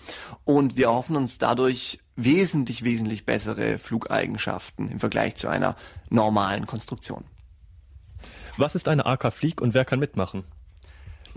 und 0.44 0.78
wir 0.78 0.86
erhoffen 0.86 1.18
uns 1.18 1.38
dadurch 1.38 2.00
wesentlich, 2.16 2.84
wesentlich 2.84 3.26
bessere 3.26 3.78
Flugeigenschaften 3.78 4.88
im 4.88 5.00
Vergleich 5.00 5.36
zu 5.36 5.50
einer 5.50 5.76
normalen 6.10 6.66
Konstruktion. 6.66 7.26
Was 8.58 8.76
ist 8.76 8.88
eine 8.88 9.06
AK 9.06 9.34
Flieg 9.34 9.62
und 9.62 9.74
wer 9.74 9.84
kann 9.84 10.00
mitmachen? 10.00 10.46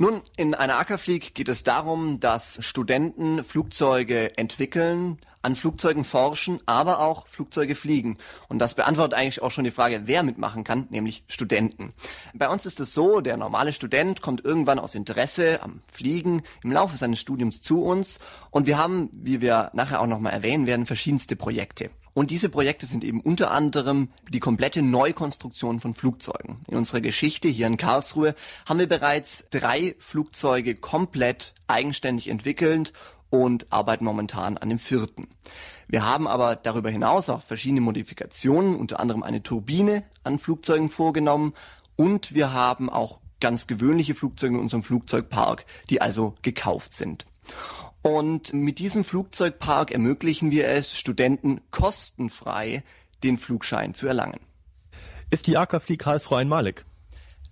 Nun, 0.01 0.23
in 0.37 0.55
einer 0.55 0.79
Ackerflieg 0.79 1.35
geht 1.35 1.49
es 1.49 1.65
darum, 1.65 2.21
dass 2.21 2.65
Studenten 2.65 3.43
Flugzeuge 3.43 4.39
entwickeln, 4.39 5.19
an 5.43 5.55
Flugzeugen 5.55 6.05
forschen, 6.05 6.61
aber 6.67 7.01
auch 7.01 7.27
Flugzeuge 7.27 7.75
fliegen. 7.75 8.19
Und 8.49 8.59
das 8.59 8.75
beantwortet 8.75 9.19
eigentlich 9.19 9.43
auch 9.43 9.51
schon 9.51 9.65
die 9.65 9.71
Frage, 9.71 10.03
wer 10.05 10.23
mitmachen 10.23 10.65
kann, 10.65 10.87
nämlich 10.91 11.25
Studenten. 11.29 11.93
Bei 12.35 12.49
uns 12.49 12.67
ist 12.67 12.81
es 12.81 12.95
so, 12.95 13.21
der 13.21 13.37
normale 13.37 13.73
Student 13.73 14.23
kommt 14.23 14.45
irgendwann 14.45 14.79
aus 14.79 14.95
Interesse 14.95 15.63
am 15.63 15.81
Fliegen 15.91 16.43
im 16.63 16.73
Laufe 16.73 16.97
seines 16.97 17.21
Studiums 17.21 17.61
zu 17.61 17.85
uns 17.85 18.19
und 18.51 18.67
wir 18.67 18.79
haben, 18.79 19.11
wie 19.13 19.41
wir 19.41 19.71
nachher 19.75 20.01
auch 20.01 20.07
nochmal 20.07 20.33
erwähnen 20.33 20.67
werden, 20.67 20.87
verschiedenste 20.87 21.37
Projekte. 21.37 21.91
Und 22.19 22.33
diese 22.33 22.49
Projekte 22.49 22.85
sind 22.87 23.05
eben 23.05 23.21
unter 23.21 23.53
anderem 23.53 24.09
die 24.29 24.41
komplette 24.41 24.83
Neukonstruktion 24.83 25.79
von 25.79 25.95
Flugzeugen. 25.95 26.63
In 26.67 26.77
unserer 26.77 27.01
Geschichte 27.01 27.47
hier 27.47 27.69
in 27.69 27.77
Karlsruhe 27.77 28.35
haben 28.67 28.81
wir 28.81 28.89
bereits 28.89 29.47
drei 29.51 29.95
Flugzeuge 30.01 30.75
komplett 30.75 31.55
eigenständig 31.69 32.27
entwickelt 32.27 32.93
und 33.31 33.73
arbeiten 33.73 34.05
momentan 34.05 34.57
an 34.59 34.69
dem 34.69 34.79
vierten. 34.79 35.29
Wir 35.87 36.05
haben 36.05 36.27
aber 36.27 36.57
darüber 36.57 36.91
hinaus 36.91 37.29
auch 37.31 37.43
verschiedene 37.43 37.81
Modifikationen, 37.81 38.77
unter 38.77 39.01
anderem 39.01 39.23
eine 39.23 39.43
Turbine 39.43 40.05
an 40.25 40.39
Flugzeugen 40.39 40.89
vorgenommen 40.89 41.55
und 41.97 42.35
wir 42.35 42.53
haben 42.53 42.91
auch 42.91 43.21
ganz 43.41 43.67
gewöhnliche 43.67 44.15
Flugzeuge 44.15 44.55
in 44.55 44.61
unserem 44.61 44.83
Flugzeugpark, 44.83 45.65
die 45.91 46.01
also 46.01 46.35
gekauft 46.43 46.95
sind. 46.95 47.27
Und 48.03 48.53
mit 48.53 48.79
diesem 48.79 49.05
Flugzeugpark 49.05 49.91
ermöglichen 49.91 50.51
wir 50.51 50.69
es, 50.69 50.97
Studenten 50.97 51.61
kostenfrei 51.71 52.83
den 53.23 53.39
Flugschein 53.39 53.95
zu 53.95 54.07
erlangen. 54.07 54.41
Ist 55.31 55.47
die 55.47 55.57
AK 55.57 55.83
Flieg 55.83 56.01
Karlsruhe 56.01 56.39
einmalig? 56.39 56.85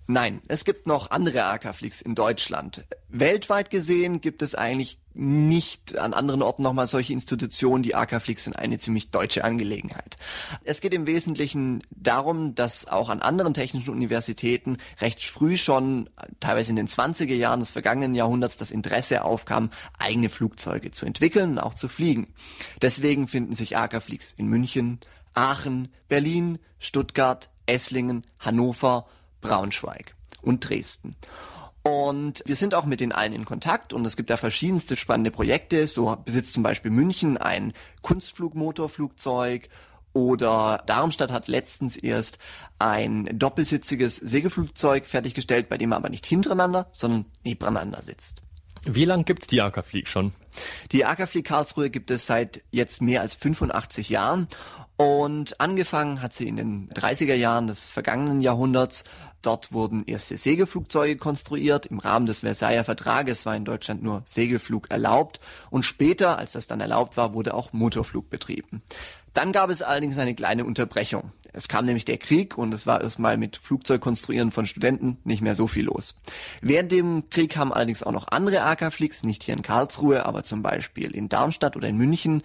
Nein, 0.09 0.41
es 0.47 0.63
gibt 0.63 0.87
noch 0.87 1.11
andere 1.11 1.43
AK-Fligs 1.43 2.01
in 2.01 2.15
Deutschland. 2.15 2.85
Weltweit 3.09 3.69
gesehen 3.69 4.21
gibt 4.21 4.41
es 4.41 4.55
eigentlich 4.55 4.99
nicht 5.17 5.97
an 5.97 6.13
anderen 6.13 6.41
Orten 6.41 6.61
nochmal 6.61 6.87
solche 6.87 7.13
Institutionen. 7.13 7.83
Die 7.83 7.95
AK-Fligs 7.95 8.43
sind 8.43 8.55
eine 8.55 8.77
ziemlich 8.77 9.09
deutsche 9.09 9.43
Angelegenheit. 9.43 10.17
Es 10.63 10.79
geht 10.79 10.93
im 10.93 11.07
Wesentlichen 11.07 11.81
darum, 11.89 12.53
dass 12.55 12.87
auch 12.87 13.09
an 13.09 13.21
anderen 13.21 13.53
technischen 13.53 13.91
Universitäten 13.91 14.77
recht 15.01 15.23
früh 15.23 15.57
schon, 15.57 16.09
teilweise 16.39 16.69
in 16.69 16.75
den 16.75 16.87
20er 16.87 17.33
Jahren 17.33 17.59
des 17.59 17.71
vergangenen 17.71 18.15
Jahrhunderts, 18.15 18.57
das 18.57 18.71
Interesse 18.71 19.23
aufkam, 19.23 19.71
eigene 19.97 20.29
Flugzeuge 20.29 20.91
zu 20.91 21.05
entwickeln 21.05 21.51
und 21.51 21.59
auch 21.59 21.73
zu 21.73 21.87
fliegen. 21.87 22.33
Deswegen 22.81 23.27
finden 23.27 23.55
sich 23.55 23.75
AK-Fligs 23.75 24.33
in 24.37 24.47
München, 24.47 24.99
Aachen, 25.33 25.89
Berlin, 26.07 26.59
Stuttgart, 26.79 27.49
Esslingen, 27.65 28.21
Hannover, 28.39 29.07
Braunschweig 29.41 30.15
und 30.41 30.67
Dresden. 30.67 31.15
Und 31.87 32.43
wir 32.45 32.57
sind 32.57 32.75
auch 32.75 32.83
mit 32.83 32.99
den 32.99 33.13
allen 33.13 33.31
in 33.31 33.45
Kontakt 33.45 33.93
und 33.93 34.05
es 34.05 34.17
gibt 34.17 34.29
da 34.29 34.35
verschiedenste 34.35 34.97
spannende 34.97 35.31
Projekte. 35.31 35.87
So 35.87 36.17
besitzt 36.25 36.53
zum 36.53 36.61
Beispiel 36.61 36.91
München 36.91 37.37
ein 37.37 37.71
Kunstflugmotorflugzeug 38.01 39.69
oder 40.11 40.83
Darmstadt 40.85 41.31
hat 41.31 41.47
letztens 41.47 41.95
erst 41.95 42.39
ein 42.77 43.29
doppelsitziges 43.31 44.17
Segelflugzeug 44.17 45.05
fertiggestellt, 45.05 45.69
bei 45.69 45.77
dem 45.77 45.91
man 45.91 45.97
aber 45.97 46.09
nicht 46.09 46.25
hintereinander, 46.25 46.89
sondern 46.91 47.25
nebeneinander 47.45 48.01
sitzt. 48.01 48.41
Wie 48.83 49.05
lang 49.05 49.23
gibt's 49.23 49.47
die 49.47 49.61
AK-Flieg 49.61 50.09
schon? 50.09 50.33
Die 50.91 51.05
AK-Flieg 51.05 51.45
Karlsruhe 51.45 51.89
gibt 51.89 52.11
es 52.11 52.25
seit 52.25 52.63
jetzt 52.71 53.01
mehr 53.01 53.21
als 53.21 53.33
85 53.35 54.09
Jahren 54.09 54.47
und 54.97 55.61
angefangen 55.61 56.23
hat 56.23 56.33
sie 56.33 56.47
in 56.47 56.55
den 56.55 56.89
30er 56.89 57.35
Jahren 57.35 57.67
des 57.67 57.85
vergangenen 57.85 58.41
Jahrhunderts. 58.41 59.03
Dort 59.41 59.71
wurden 59.71 60.03
erste 60.05 60.37
Segelflugzeuge 60.37 61.17
konstruiert. 61.17 61.85
Im 61.85 61.99
Rahmen 61.99 62.25
des 62.25 62.41
Versailler 62.41 62.83
Vertrages 62.83 63.45
war 63.45 63.55
in 63.55 63.65
Deutschland 63.65 64.03
nur 64.03 64.23
Segelflug 64.25 64.89
erlaubt. 64.89 65.39
Und 65.69 65.83
später, 65.83 66.37
als 66.37 66.53
das 66.53 66.67
dann 66.67 66.81
erlaubt 66.81 67.17
war, 67.17 67.33
wurde 67.33 67.53
auch 67.53 67.73
Motorflug 67.73 68.29
betrieben. 68.29 68.81
Dann 69.33 69.51
gab 69.51 69.69
es 69.69 69.83
allerdings 69.83 70.17
eine 70.17 70.33
kleine 70.33 70.65
Unterbrechung. 70.65 71.31
Es 71.53 71.67
kam 71.67 71.85
nämlich 71.85 72.05
der 72.05 72.17
Krieg 72.17 72.57
und 72.57 72.73
es 72.73 72.85
war 72.85 73.01
erstmal 73.01 73.37
mit 73.37 73.57
Flugzeugkonstruieren 73.57 74.51
von 74.51 74.67
Studenten 74.67 75.17
nicht 75.23 75.41
mehr 75.41 75.55
so 75.55 75.67
viel 75.67 75.85
los. 75.85 76.15
Während 76.61 76.91
dem 76.91 77.29
Krieg 77.29 77.55
haben 77.57 77.73
allerdings 77.73 78.03
auch 78.03 78.11
noch 78.11 78.27
andere 78.29 78.61
AK-Fligs, 78.63 79.23
nicht 79.23 79.43
hier 79.43 79.55
in 79.55 79.63
Karlsruhe, 79.63 80.25
aber 80.25 80.43
zum 80.43 80.61
Beispiel 80.61 81.11
in 81.15 81.29
Darmstadt 81.29 81.75
oder 81.75 81.87
in 81.87 81.97
München, 81.97 82.43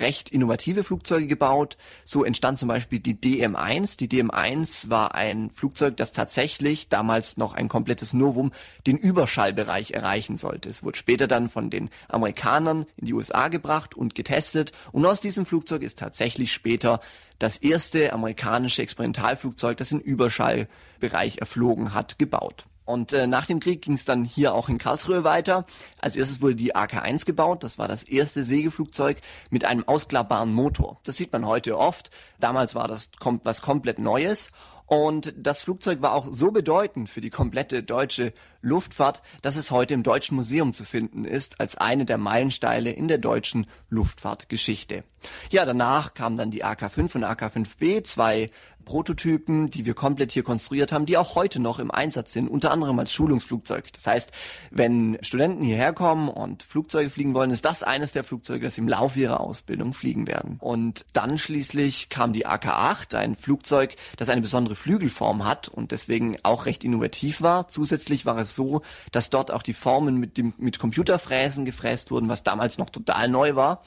recht 0.00 0.30
innovative 0.30 0.84
Flugzeuge 0.84 1.26
gebaut. 1.26 1.76
So 2.04 2.24
entstand 2.24 2.58
zum 2.58 2.68
Beispiel 2.68 3.00
die 3.00 3.14
DM-1. 3.14 3.98
Die 3.98 4.08
DM-1 4.08 4.90
war 4.90 5.14
ein 5.14 5.50
Flugzeug, 5.50 5.96
das 5.96 6.12
tatsächlich 6.12 6.88
damals 6.88 7.36
noch 7.36 7.54
ein 7.54 7.68
komplettes 7.68 8.14
Novum 8.14 8.52
den 8.86 8.96
Überschallbereich 8.96 9.92
erreichen 9.92 10.36
sollte. 10.36 10.68
Es 10.68 10.82
wurde 10.82 10.98
später 10.98 11.26
dann 11.26 11.48
von 11.48 11.70
den 11.70 11.90
Amerikanern 12.08 12.86
in 12.96 13.06
die 13.06 13.14
USA 13.14 13.48
gebracht 13.48 13.94
und 13.94 14.14
getestet. 14.14 14.72
Und 14.92 15.04
aus 15.06 15.20
diesem 15.20 15.46
Flugzeug 15.46 15.82
ist 15.82 15.98
tatsächlich 15.98 16.52
später 16.52 17.00
das 17.38 17.58
erste 17.58 18.12
amerikanische 18.12 18.82
Experimentalflugzeug, 18.82 19.76
das 19.76 19.90
den 19.90 20.00
Überschallbereich 20.00 21.38
erflogen 21.38 21.94
hat, 21.94 22.18
gebaut. 22.18 22.66
Und 22.86 23.12
äh, 23.12 23.26
nach 23.26 23.44
dem 23.44 23.60
Krieg 23.60 23.82
ging 23.82 23.94
es 23.94 24.06
dann 24.06 24.24
hier 24.24 24.54
auch 24.54 24.70
in 24.70 24.78
Karlsruhe 24.78 25.24
weiter. 25.24 25.66
Als 26.00 26.16
erstes 26.16 26.40
wurde 26.40 26.54
die 26.54 26.74
AK-1 26.74 27.26
gebaut. 27.26 27.64
Das 27.64 27.78
war 27.78 27.88
das 27.88 28.04
erste 28.04 28.44
Segelflugzeug 28.44 29.18
mit 29.50 29.64
einem 29.64 29.86
ausklappbaren 29.86 30.52
Motor. 30.52 31.00
Das 31.04 31.16
sieht 31.16 31.32
man 31.32 31.46
heute 31.46 31.76
oft. 31.78 32.10
Damals 32.40 32.74
war 32.74 32.88
das 32.88 33.10
kom 33.18 33.40
was 33.44 33.60
komplett 33.60 33.98
Neues. 33.98 34.50
Und 34.86 35.34
das 35.36 35.62
Flugzeug 35.62 36.00
war 36.00 36.12
auch 36.12 36.28
so 36.30 36.52
bedeutend 36.52 37.10
für 37.10 37.20
die 37.20 37.30
komplette 37.30 37.82
deutsche 37.82 38.32
Luftfahrt, 38.62 39.20
dass 39.42 39.56
es 39.56 39.72
heute 39.72 39.94
im 39.94 40.04
Deutschen 40.04 40.36
Museum 40.36 40.72
zu 40.72 40.84
finden 40.84 41.24
ist, 41.24 41.60
als 41.60 41.76
eine 41.76 42.04
der 42.04 42.18
Meilensteine 42.18 42.92
in 42.92 43.08
der 43.08 43.18
deutschen 43.18 43.66
Luftfahrtgeschichte. 43.88 45.02
Ja, 45.50 45.64
danach 45.64 46.14
kamen 46.14 46.36
dann 46.36 46.52
die 46.52 46.64
AK-5 46.64 47.16
und 47.16 47.24
AK-5B, 47.24 48.04
zwei 48.04 48.50
Prototypen, 48.86 49.68
die 49.68 49.84
wir 49.84 49.92
komplett 49.92 50.32
hier 50.32 50.44
konstruiert 50.44 50.92
haben, 50.92 51.04
die 51.04 51.18
auch 51.18 51.34
heute 51.34 51.60
noch 51.60 51.78
im 51.78 51.90
Einsatz 51.90 52.32
sind, 52.32 52.48
unter 52.48 52.70
anderem 52.70 52.98
als 52.98 53.12
Schulungsflugzeug. 53.12 53.92
Das 53.92 54.06
heißt, 54.06 54.30
wenn 54.70 55.18
Studenten 55.20 55.62
hierher 55.62 55.92
kommen 55.92 56.28
und 56.28 56.62
Flugzeuge 56.62 57.10
fliegen 57.10 57.34
wollen, 57.34 57.50
ist 57.50 57.64
das 57.64 57.82
eines 57.82 58.12
der 58.12 58.24
Flugzeuge, 58.24 58.64
das 58.64 58.78
im 58.78 58.88
Laufe 58.88 59.20
ihrer 59.20 59.40
Ausbildung 59.40 59.92
fliegen 59.92 60.26
werden. 60.26 60.56
Und 60.60 61.04
dann 61.12 61.36
schließlich 61.36 62.08
kam 62.08 62.32
die 62.32 62.46
AK-8, 62.46 63.16
ein 63.16 63.36
Flugzeug, 63.36 63.96
das 64.16 64.28
eine 64.28 64.40
besondere 64.40 64.76
Flügelform 64.76 65.44
hat 65.44 65.68
und 65.68 65.90
deswegen 65.90 66.36
auch 66.44 66.64
recht 66.64 66.84
innovativ 66.84 67.42
war. 67.42 67.68
Zusätzlich 67.68 68.24
war 68.24 68.38
es 68.38 68.54
so, 68.54 68.82
dass 69.10 69.30
dort 69.30 69.50
auch 69.50 69.62
die 69.62 69.74
Formen 69.74 70.16
mit 70.16 70.38
dem, 70.38 70.54
mit 70.58 70.78
Computerfräsen 70.78 71.64
gefräst 71.64 72.12
wurden, 72.12 72.28
was 72.28 72.44
damals 72.44 72.78
noch 72.78 72.90
total 72.90 73.28
neu 73.28 73.56
war 73.56 73.82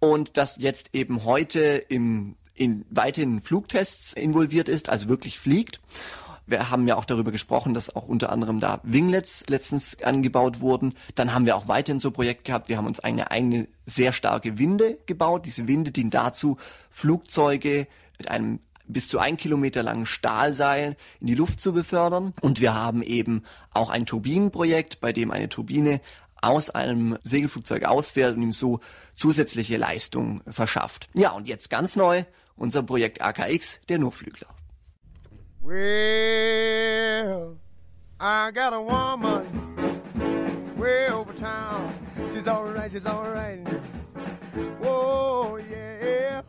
und 0.00 0.36
das 0.36 0.56
jetzt 0.60 0.90
eben 0.94 1.24
heute 1.24 1.60
im 1.60 2.36
in 2.54 2.84
weiteren 2.90 3.40
Flugtests 3.40 4.12
involviert 4.12 4.68
ist, 4.68 4.88
also 4.88 5.08
wirklich 5.08 5.38
fliegt. 5.38 5.80
Wir 6.46 6.70
haben 6.70 6.88
ja 6.88 6.96
auch 6.96 7.04
darüber 7.04 7.30
gesprochen, 7.30 7.74
dass 7.74 7.94
auch 7.94 8.08
unter 8.08 8.30
anderem 8.30 8.58
da 8.58 8.80
Winglets 8.82 9.44
letztens 9.48 10.02
angebaut 10.02 10.60
wurden. 10.60 10.94
Dann 11.14 11.32
haben 11.32 11.46
wir 11.46 11.56
auch 11.56 11.68
weiterhin 11.68 12.00
so 12.00 12.08
ein 12.08 12.14
Projekt 12.14 12.44
gehabt. 12.44 12.68
Wir 12.68 12.76
haben 12.76 12.86
uns 12.86 12.98
eine 12.98 13.30
eigene 13.30 13.68
sehr 13.86 14.12
starke 14.12 14.58
Winde 14.58 14.98
gebaut. 15.06 15.46
Diese 15.46 15.68
Winde 15.68 15.92
dient 15.92 16.12
dazu, 16.12 16.56
Flugzeuge 16.90 17.86
mit 18.18 18.30
einem 18.30 18.58
bis 18.92 19.08
zu 19.08 19.20
ein 19.20 19.36
Kilometer 19.36 19.84
langen 19.84 20.06
Stahlseil 20.06 20.96
in 21.20 21.28
die 21.28 21.36
Luft 21.36 21.60
zu 21.60 21.72
befördern. 21.72 22.34
Und 22.40 22.60
wir 22.60 22.74
haben 22.74 23.02
eben 23.02 23.44
auch 23.72 23.90
ein 23.90 24.04
Turbinenprojekt, 24.04 25.00
bei 25.00 25.12
dem 25.12 25.30
eine 25.30 25.48
Turbine 25.48 26.00
aus 26.42 26.70
einem 26.70 27.18
Segelflugzeug 27.22 27.84
ausfährt 27.84 28.36
und 28.36 28.42
ihm 28.42 28.52
so 28.52 28.80
zusätzliche 29.14 29.76
Leistung 29.76 30.42
verschafft. 30.50 31.08
Ja, 31.14 31.30
und 31.32 31.46
jetzt 31.46 31.70
ganz 31.70 31.96
neu 31.96 32.24
unser 32.60 32.82
Projekt 32.82 33.20
AKX, 33.20 33.80
der 33.88 33.98
Nurflügler. 33.98 34.48
Well, 35.62 37.56
I 38.20 38.50
got 38.52 38.72
a 38.72 38.80
woman 38.80 39.46
way 40.76 41.08
over 41.10 41.32
town. 41.34 41.92
She's 42.32 42.46
alright, 42.46 42.92
she's 42.92 43.06
alright. 43.06 43.66
Oh 44.82 45.58
yeah, 45.70 46.42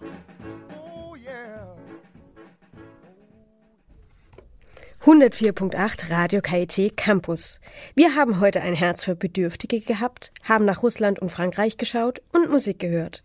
104.8 5.03 6.11
Radio 6.11 6.41
KIT 6.41 6.95
Campus. 6.95 7.59
Wir 7.95 8.15
haben 8.15 8.39
heute 8.39 8.61
ein 8.61 8.75
Herz 8.75 9.03
für 9.03 9.15
Bedürftige 9.15 9.79
gehabt, 9.79 10.31
haben 10.43 10.63
nach 10.65 10.83
Russland 10.83 11.17
und 11.17 11.31
Frankreich 11.31 11.77
geschaut 11.77 12.21
und 12.31 12.51
Musik 12.51 12.77
gehört. 12.77 13.23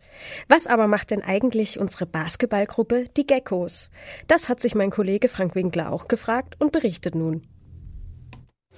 Was 0.49 0.67
aber 0.67 0.87
macht 0.87 1.11
denn 1.11 1.21
eigentlich 1.21 1.79
unsere 1.79 2.07
Basketballgruppe, 2.07 3.05
die 3.19 3.27
Geckos? 3.27 3.91
Das 4.27 4.49
hat 4.49 4.61
sich 4.61 4.75
mein 4.75 4.89
Kollege 4.89 5.29
Frank 5.29 5.55
Winkler 5.55 5.93
auch 5.93 6.09
gefragt 6.09 6.55
und 6.59 6.73
berichtet 6.73 7.15
nun. 7.15 7.47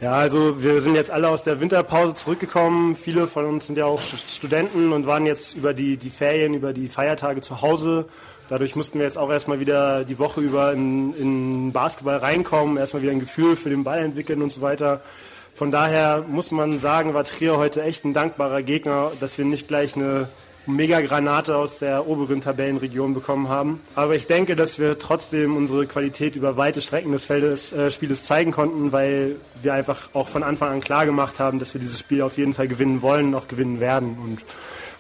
Ja, 0.01 0.15
also 0.15 0.61
wir 0.61 0.81
sind 0.81 0.97
jetzt 0.97 1.13
alle 1.13 1.29
aus 1.29 1.45
der 1.45 1.61
Winterpause 1.61 2.17
zurückgekommen. 2.17 2.97
Viele 2.97 3.29
von 3.29 3.45
uns 3.45 3.67
sind 3.67 3.79
ja 3.79 3.85
auch 3.85 4.01
Studenten 4.01 4.93
und 4.93 5.07
waren 5.07 5.25
jetzt 5.25 5.55
über 5.55 5.73
die, 5.73 5.99
die 5.99 6.11
Ferien, 6.11 6.53
über 6.53 6.73
die 6.73 6.89
Feiertage 6.89 7.43
zu 7.43 7.63
Hause 7.63 8.09
Dadurch 8.49 8.75
mussten 8.77 8.99
wir 8.99 9.05
jetzt 9.05 9.19
auch 9.19 9.31
erstmal 9.31 9.61
wieder 9.61 10.05
die 10.05 10.19
Woche 10.19 10.41
über 10.41 10.73
in, 10.73 11.15
in 11.15 11.73
Basketball 11.73 12.17
reinkommen, 12.17 12.79
erstmal 12.79 13.03
wieder 13.03 13.13
ein 13.13 13.21
Gefühl 13.21 13.57
für 13.57 13.69
den 13.69 13.85
Ball 13.85 13.99
entwickeln 13.99 14.43
und 14.43 14.51
so 14.51 14.63
weiter. 14.63 15.03
Von 15.55 15.71
daher 15.71 16.25
muss 16.27 16.51
man 16.51 16.79
sagen, 16.79 17.15
war 17.15 17.25
Trier 17.25 17.59
heute 17.59 17.83
echt 17.83 18.05
ein 18.05 18.13
dankbarer 18.13 18.63
Gegner, 18.63 19.13
dass 19.21 19.37
wir 19.37 19.45
nicht 19.45 19.69
gleich 19.69 19.97
eine 19.97 20.29
Mega-Granate 20.69 21.57
aus 21.57 21.79
der 21.79 22.07
oberen 22.07 22.41
Tabellenregion 22.41 23.15
bekommen 23.15 23.49
haben. 23.49 23.81
Aber 23.95 24.15
ich 24.15 24.27
denke, 24.27 24.55
dass 24.55 24.79
wir 24.79 24.99
trotzdem 24.99 25.57
unsere 25.57 25.87
Qualität 25.87 26.37
über 26.37 26.57
weite 26.57 26.81
Strecken 26.81 27.13
des 27.13 27.25
Feldes, 27.25 27.73
äh, 27.73 27.91
Spieles 27.91 28.25
zeigen 28.25 28.53
konnten, 28.53 28.93
weil 28.93 29.37
wir 29.63 29.73
einfach 29.75 30.11
auch 30.15 30.29
von 30.29 30.43
Anfang 30.43 30.71
an 30.71 30.81
klar 30.81 31.07
gemacht 31.07 31.39
haben, 31.39 31.59
dass 31.59 31.75
wir 31.75 31.81
dieses 31.81 31.99
Spiel 31.99 32.23
auf 32.23 32.37
jeden 32.39 32.55
Fall 32.55 32.69
gewinnen 32.69 33.03
wollen 33.03 33.29
und 33.29 33.35
auch 33.35 33.49
gewinnen 33.49 33.81
werden. 33.81 34.17
Und 34.23 34.45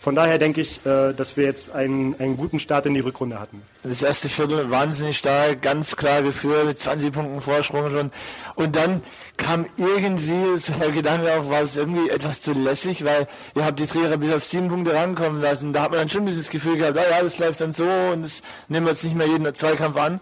von 0.01 0.15
daher 0.15 0.39
denke 0.39 0.61
ich, 0.61 0.85
äh, 0.87 1.13
dass 1.13 1.37
wir 1.37 1.45
jetzt 1.45 1.73
einen, 1.73 2.19
einen 2.21 2.37
guten 2.37 2.59
Start 2.59 2.87
in 2.87 2.95
die 2.95 3.01
Rückrunde 3.01 3.41
hatten. 3.41 3.63
Das 3.83 4.03
erste 4.03 4.29
Viertel 4.29 4.71
wahnsinnig 4.71 5.19
stark, 5.19 5.61
ganz 5.63 5.97
klar 5.97 6.23
geführt 6.23 6.67
mit 6.67 6.79
20 6.79 7.13
Punkten 7.13 7.41
Vorsprung 7.41 7.91
schon. 7.91 8.13
Und 8.55 8.77
dann 8.77 9.03
kam 9.37 9.67
irgendwie 9.77 10.61
der 10.81 10.91
Gedanke 10.91 11.33
auf, 11.37 11.51
war 11.51 11.63
es 11.63 11.77
irgendwie 11.77 12.09
etwas 12.11 12.43
zu 12.43 12.53
lässig, 12.53 13.05
weil 13.05 13.27
ihr 13.57 13.65
habt 13.65 13.81
die 13.81 13.87
Trierer 13.87 14.17
bis 14.17 14.33
auf 14.33 14.45
sieben 14.45 14.69
Punkte 14.69 14.95
rankommen 14.95 15.43
lassen. 15.43 15.73
Da 15.73 15.83
hat 15.83 15.91
man 15.91 16.01
dann 16.01 16.09
schon 16.09 16.23
ein 16.23 16.27
bisschen 16.27 16.43
das 16.43 16.51
Gefühl 16.51 16.77
gehabt, 16.77 16.97
ah 16.97 17.11
ja, 17.11 17.23
das 17.23 17.39
läuft 17.39 17.61
dann 17.61 17.73
so 17.73 17.89
und 18.13 18.23
das 18.23 18.43
nehmen 18.69 18.87
wir 18.87 18.93
jetzt 18.93 19.05
nicht 19.05 19.17
mehr 19.17 19.27
jeden 19.27 19.53
Zweikampf 19.55 19.97
an. 19.97 20.21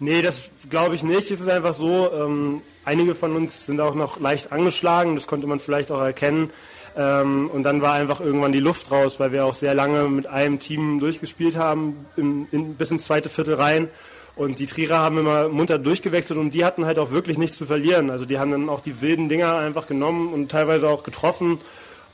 Nee, 0.00 0.22
das 0.22 0.50
glaube 0.70 0.94
ich 0.94 1.02
nicht. 1.02 1.30
Es 1.30 1.40
ist 1.40 1.48
einfach 1.48 1.74
so, 1.74 2.12
ähm, 2.12 2.62
einige 2.84 3.14
von 3.14 3.34
uns 3.34 3.66
sind 3.66 3.80
auch 3.80 3.94
noch 3.94 4.20
leicht 4.20 4.52
angeschlagen, 4.52 5.14
das 5.14 5.26
konnte 5.26 5.46
man 5.46 5.60
vielleicht 5.60 5.90
auch 5.90 6.00
erkennen. 6.00 6.50
Ähm, 6.96 7.48
und 7.48 7.62
dann 7.62 7.82
war 7.82 7.94
einfach 7.94 8.20
irgendwann 8.20 8.52
die 8.52 8.60
Luft 8.60 8.90
raus, 8.90 9.20
weil 9.20 9.32
wir 9.32 9.44
auch 9.44 9.54
sehr 9.54 9.74
lange 9.74 10.04
mit 10.04 10.26
einem 10.26 10.58
Team 10.58 11.00
durchgespielt 11.00 11.56
haben, 11.56 12.06
in, 12.16 12.46
in, 12.50 12.74
bis 12.74 12.90
ins 12.90 13.04
zweite 13.04 13.30
Viertel 13.30 13.54
rein. 13.54 13.88
Und 14.36 14.60
die 14.60 14.66
Trierer 14.66 14.98
haben 14.98 15.18
immer 15.18 15.48
munter 15.48 15.78
durchgewechselt 15.78 16.38
und 16.38 16.54
die 16.54 16.64
hatten 16.64 16.86
halt 16.86 17.00
auch 17.00 17.10
wirklich 17.10 17.38
nichts 17.38 17.58
zu 17.58 17.66
verlieren. 17.66 18.08
Also 18.08 18.24
die 18.24 18.38
haben 18.38 18.52
dann 18.52 18.68
auch 18.68 18.80
die 18.80 19.00
wilden 19.00 19.28
Dinger 19.28 19.56
einfach 19.56 19.88
genommen 19.88 20.32
und 20.32 20.48
teilweise 20.48 20.88
auch 20.88 21.02
getroffen. 21.02 21.58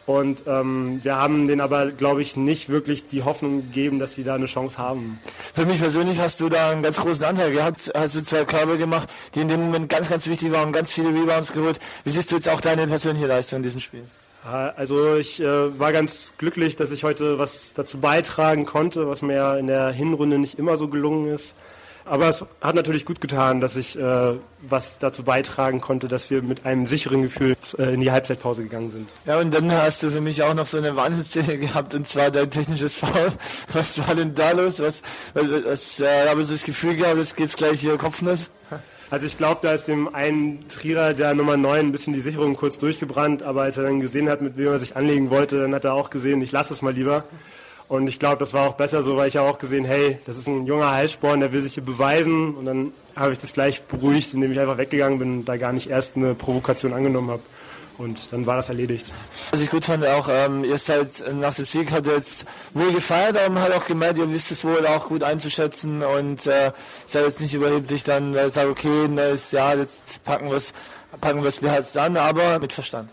Und 0.06 0.44
ähm, 0.46 1.00
wir 1.02 1.16
haben 1.16 1.46
denen 1.46 1.60
aber, 1.60 1.90
glaube 1.90 2.22
ich, 2.22 2.36
nicht 2.36 2.68
wirklich 2.68 3.06
die 3.06 3.22
Hoffnung 3.22 3.62
gegeben, 3.62 3.98
dass 3.98 4.14
sie 4.14 4.24
da 4.24 4.34
eine 4.34 4.46
Chance 4.46 4.78
haben. 4.78 5.18
Für 5.54 5.64
mich 5.64 5.80
persönlich 5.80 6.18
hast 6.18 6.40
du 6.40 6.48
da 6.48 6.70
einen 6.70 6.82
ganz 6.82 6.96
großen 6.96 7.24
Anteil 7.24 7.52
gehabt. 7.52 7.90
Hast 7.94 8.14
du 8.14 8.22
zwei 8.22 8.44
Körbe 8.44 8.76
gemacht, 8.76 9.08
die 9.34 9.40
in 9.40 9.48
dem 9.48 9.60
Moment 9.60 9.88
ganz, 9.88 10.08
ganz 10.08 10.26
wichtig 10.26 10.52
waren, 10.52 10.72
ganz 10.72 10.92
viele 10.92 11.08
Rebounds 11.08 11.52
geholt. 11.52 11.78
Wie 12.04 12.10
siehst 12.10 12.30
du 12.30 12.36
jetzt 12.36 12.48
auch 12.48 12.60
deine 12.60 12.86
persönliche 12.86 13.26
Leistung 13.26 13.58
in 13.58 13.62
diesem 13.64 13.80
Spiel? 13.80 14.04
Also 14.44 15.16
ich 15.16 15.40
äh, 15.40 15.78
war 15.78 15.92
ganz 15.92 16.34
glücklich, 16.36 16.76
dass 16.76 16.90
ich 16.90 17.02
heute 17.02 17.38
was 17.38 17.72
dazu 17.72 17.98
beitragen 17.98 18.66
konnte, 18.66 19.08
was 19.08 19.22
mir 19.22 19.36
ja 19.36 19.56
in 19.56 19.66
der 19.66 19.90
Hinrunde 19.90 20.38
nicht 20.38 20.58
immer 20.58 20.76
so 20.76 20.88
gelungen 20.88 21.32
ist. 21.32 21.54
Aber 22.06 22.28
es 22.28 22.44
hat 22.60 22.74
natürlich 22.74 23.06
gut 23.06 23.22
getan, 23.22 23.62
dass 23.62 23.76
ich 23.76 23.98
äh, 23.98 24.34
was 24.60 24.98
dazu 24.98 25.22
beitragen 25.22 25.80
konnte, 25.80 26.06
dass 26.06 26.28
wir 26.28 26.42
mit 26.42 26.66
einem 26.66 26.84
sicheren 26.84 27.22
Gefühl 27.22 27.56
äh, 27.78 27.94
in 27.94 28.00
die 28.02 28.12
Halbzeitpause 28.12 28.62
gegangen 28.62 28.90
sind. 28.90 29.08
Ja, 29.24 29.38
und 29.38 29.54
dann 29.54 29.72
hast 29.72 30.02
du 30.02 30.10
für 30.10 30.20
mich 30.20 30.42
auch 30.42 30.52
noch 30.52 30.66
so 30.66 30.76
eine 30.76 30.94
Wahnsinnsszene 30.96 31.56
gehabt, 31.56 31.94
und 31.94 32.06
zwar 32.06 32.30
dein 32.30 32.50
technisches 32.50 32.96
Foul. 32.96 33.32
Was 33.72 34.06
war 34.06 34.14
denn 34.14 34.34
da 34.34 34.50
los? 34.50 34.80
Was, 34.80 35.02
was, 35.32 35.46
was 35.64 36.00
äh, 36.00 36.28
habe 36.28 36.44
so 36.44 36.52
das 36.52 36.64
Gefühl 36.64 36.96
gehabt, 36.96 37.16
jetzt 37.16 37.36
geht's 37.38 37.56
gleich 37.56 37.80
hier 37.80 37.96
Kopfnuss? 37.96 38.50
Also 39.10 39.26
ich 39.26 39.38
glaube, 39.38 39.60
da 39.62 39.72
ist 39.72 39.86
dem 39.86 40.14
einen 40.14 40.66
Trierer 40.68 41.14
der 41.14 41.34
Nummer 41.34 41.56
9 41.56 41.86
ein 41.86 41.92
bisschen 41.92 42.14
die 42.14 42.20
Sicherung 42.20 42.56
kurz 42.56 42.78
durchgebrannt, 42.78 43.42
aber 43.42 43.62
als 43.62 43.76
er 43.76 43.84
dann 43.84 44.00
gesehen 44.00 44.28
hat, 44.28 44.40
mit 44.40 44.56
wem 44.56 44.68
er 44.68 44.78
sich 44.78 44.96
anlegen 44.96 45.30
wollte, 45.30 45.60
dann 45.60 45.74
hat 45.74 45.84
er 45.84 45.94
auch 45.94 46.10
gesehen, 46.10 46.42
ich 46.42 46.52
lasse 46.52 46.72
es 46.72 46.82
mal 46.82 46.92
lieber. 46.92 47.24
Und 47.86 48.08
ich 48.08 48.18
glaube, 48.18 48.38
das 48.38 48.54
war 48.54 48.66
auch 48.66 48.74
besser 48.74 49.02
so, 49.02 49.16
weil 49.16 49.28
ich 49.28 49.34
ja 49.34 49.42
auch 49.42 49.58
gesehen, 49.58 49.84
hey, 49.84 50.18
das 50.26 50.38
ist 50.38 50.48
ein 50.48 50.64
junger 50.64 50.90
Heilsporn, 50.90 51.40
der 51.40 51.52
will 51.52 51.60
sich 51.60 51.74
hier 51.74 51.84
beweisen. 51.84 52.54
Und 52.54 52.64
dann 52.64 52.92
habe 53.14 53.32
ich 53.32 53.38
das 53.38 53.52
gleich 53.52 53.82
beruhigt, 53.82 54.32
indem 54.32 54.52
ich 54.52 54.58
einfach 54.58 54.78
weggegangen 54.78 55.18
bin 55.18 55.38
und 55.38 55.44
da 55.44 55.56
gar 55.58 55.72
nicht 55.72 55.90
erst 55.90 56.16
eine 56.16 56.34
Provokation 56.34 56.94
angenommen 56.94 57.30
habe. 57.30 57.42
Und 57.96 58.32
dann 58.32 58.44
war 58.46 58.56
das 58.56 58.68
erledigt. 58.68 59.12
Was 59.50 59.60
ich 59.60 59.70
gut 59.70 59.84
fand 59.84 60.04
auch, 60.06 60.28
ähm, 60.28 60.64
ihr 60.64 60.78
seid 60.78 61.22
nach 61.34 61.54
dem 61.54 61.64
Sieg 61.64 61.92
habt 61.92 62.06
ihr 62.06 62.14
jetzt 62.14 62.44
wohl 62.72 62.92
gefeiert, 62.92 63.36
aber 63.36 63.50
man 63.50 63.62
hat 63.62 63.72
auch 63.72 63.86
gemerkt, 63.86 64.18
ihr 64.18 64.30
wisst 64.32 64.50
es 64.50 64.64
wohl 64.64 64.86
auch 64.86 65.08
gut 65.08 65.22
einzuschätzen 65.22 66.02
und 66.02 66.46
äh, 66.46 66.72
seid 67.06 67.24
jetzt 67.24 67.40
nicht 67.40 67.54
überheblich 67.54 68.02
dann 68.02 68.34
äh, 68.34 68.50
sagt, 68.50 68.68
okay, 68.68 69.06
na, 69.08 69.22
ja, 69.52 69.74
jetzt 69.74 70.24
packen 70.24 70.50
wir 70.50 70.56
es 70.56 70.72
packen 71.20 71.42
wir 71.42 71.48
es 71.48 71.60
beherzt 71.60 71.96
an, 71.96 72.16
aber 72.16 72.58
mit 72.58 72.72
Verstand. 72.72 73.08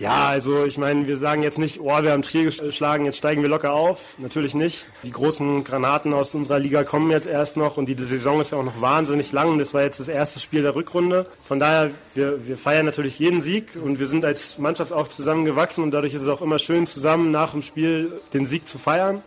Ja, 0.00 0.26
also 0.26 0.64
ich 0.64 0.76
meine, 0.76 1.06
wir 1.06 1.16
sagen 1.16 1.44
jetzt 1.44 1.58
nicht, 1.58 1.80
oh, 1.80 2.02
wir 2.02 2.10
haben 2.10 2.22
Trier 2.22 2.44
geschlagen, 2.44 3.04
jetzt 3.04 3.18
steigen 3.18 3.42
wir 3.42 3.48
locker 3.48 3.72
auf. 3.72 4.14
Natürlich 4.18 4.54
nicht. 4.54 4.86
Die 5.04 5.12
großen 5.12 5.62
Granaten 5.62 6.12
aus 6.12 6.34
unserer 6.34 6.58
Liga 6.58 6.82
kommen 6.82 7.12
jetzt 7.12 7.28
erst 7.28 7.56
noch 7.56 7.76
und 7.76 7.86
die 7.86 7.94
Saison 7.94 8.40
ist 8.40 8.50
ja 8.50 8.58
auch 8.58 8.64
noch 8.64 8.80
wahnsinnig 8.80 9.30
lang. 9.30 9.56
Das 9.58 9.72
war 9.72 9.82
jetzt 9.82 10.00
das 10.00 10.08
erste 10.08 10.40
Spiel 10.40 10.62
der 10.62 10.74
Rückrunde. 10.74 11.26
Von 11.46 11.60
daher, 11.60 11.92
wir, 12.14 12.44
wir 12.44 12.58
feiern 12.58 12.86
natürlich 12.86 13.20
jeden 13.20 13.40
Sieg 13.40 13.78
und 13.80 14.00
wir 14.00 14.08
sind 14.08 14.24
als 14.24 14.58
Mannschaft 14.58 14.92
auch 14.92 15.06
zusammengewachsen 15.06 15.84
und 15.84 15.92
dadurch 15.92 16.14
ist 16.14 16.22
es 16.22 16.28
auch 16.28 16.42
immer 16.42 16.58
schön, 16.58 16.88
zusammen 16.88 17.30
nach 17.30 17.52
dem 17.52 17.62
Spiel 17.62 18.20
den 18.32 18.46
Sieg 18.46 18.66
zu 18.66 18.78
feiern. 18.78 19.22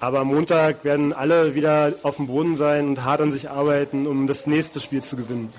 Aber 0.00 0.20
am 0.20 0.28
Montag 0.28 0.84
werden 0.84 1.14
alle 1.14 1.54
wieder 1.54 1.94
auf 2.02 2.16
dem 2.16 2.26
Boden 2.26 2.56
sein 2.56 2.88
und 2.88 3.04
hart 3.04 3.22
an 3.22 3.32
sich 3.32 3.50
arbeiten, 3.50 4.06
um 4.06 4.26
das 4.26 4.46
nächste 4.46 4.80
Spiel 4.80 5.02
zu 5.02 5.16
gewinnen. 5.16 5.52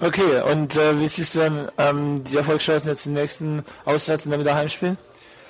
Okay, 0.00 0.40
und 0.52 0.76
äh, 0.76 1.00
wie 1.00 1.08
siehst 1.08 1.34
du 1.34 1.40
dann 1.40 1.68
ähm, 1.76 2.24
die 2.24 2.36
Erfolgschancen 2.36 2.88
jetzt 2.88 3.06
im 3.06 3.14
nächsten 3.14 3.64
Auswärts 3.84 4.26
und 4.26 4.30
dann 4.30 4.40
wieder 4.40 4.54
Heimspiel? 4.54 4.96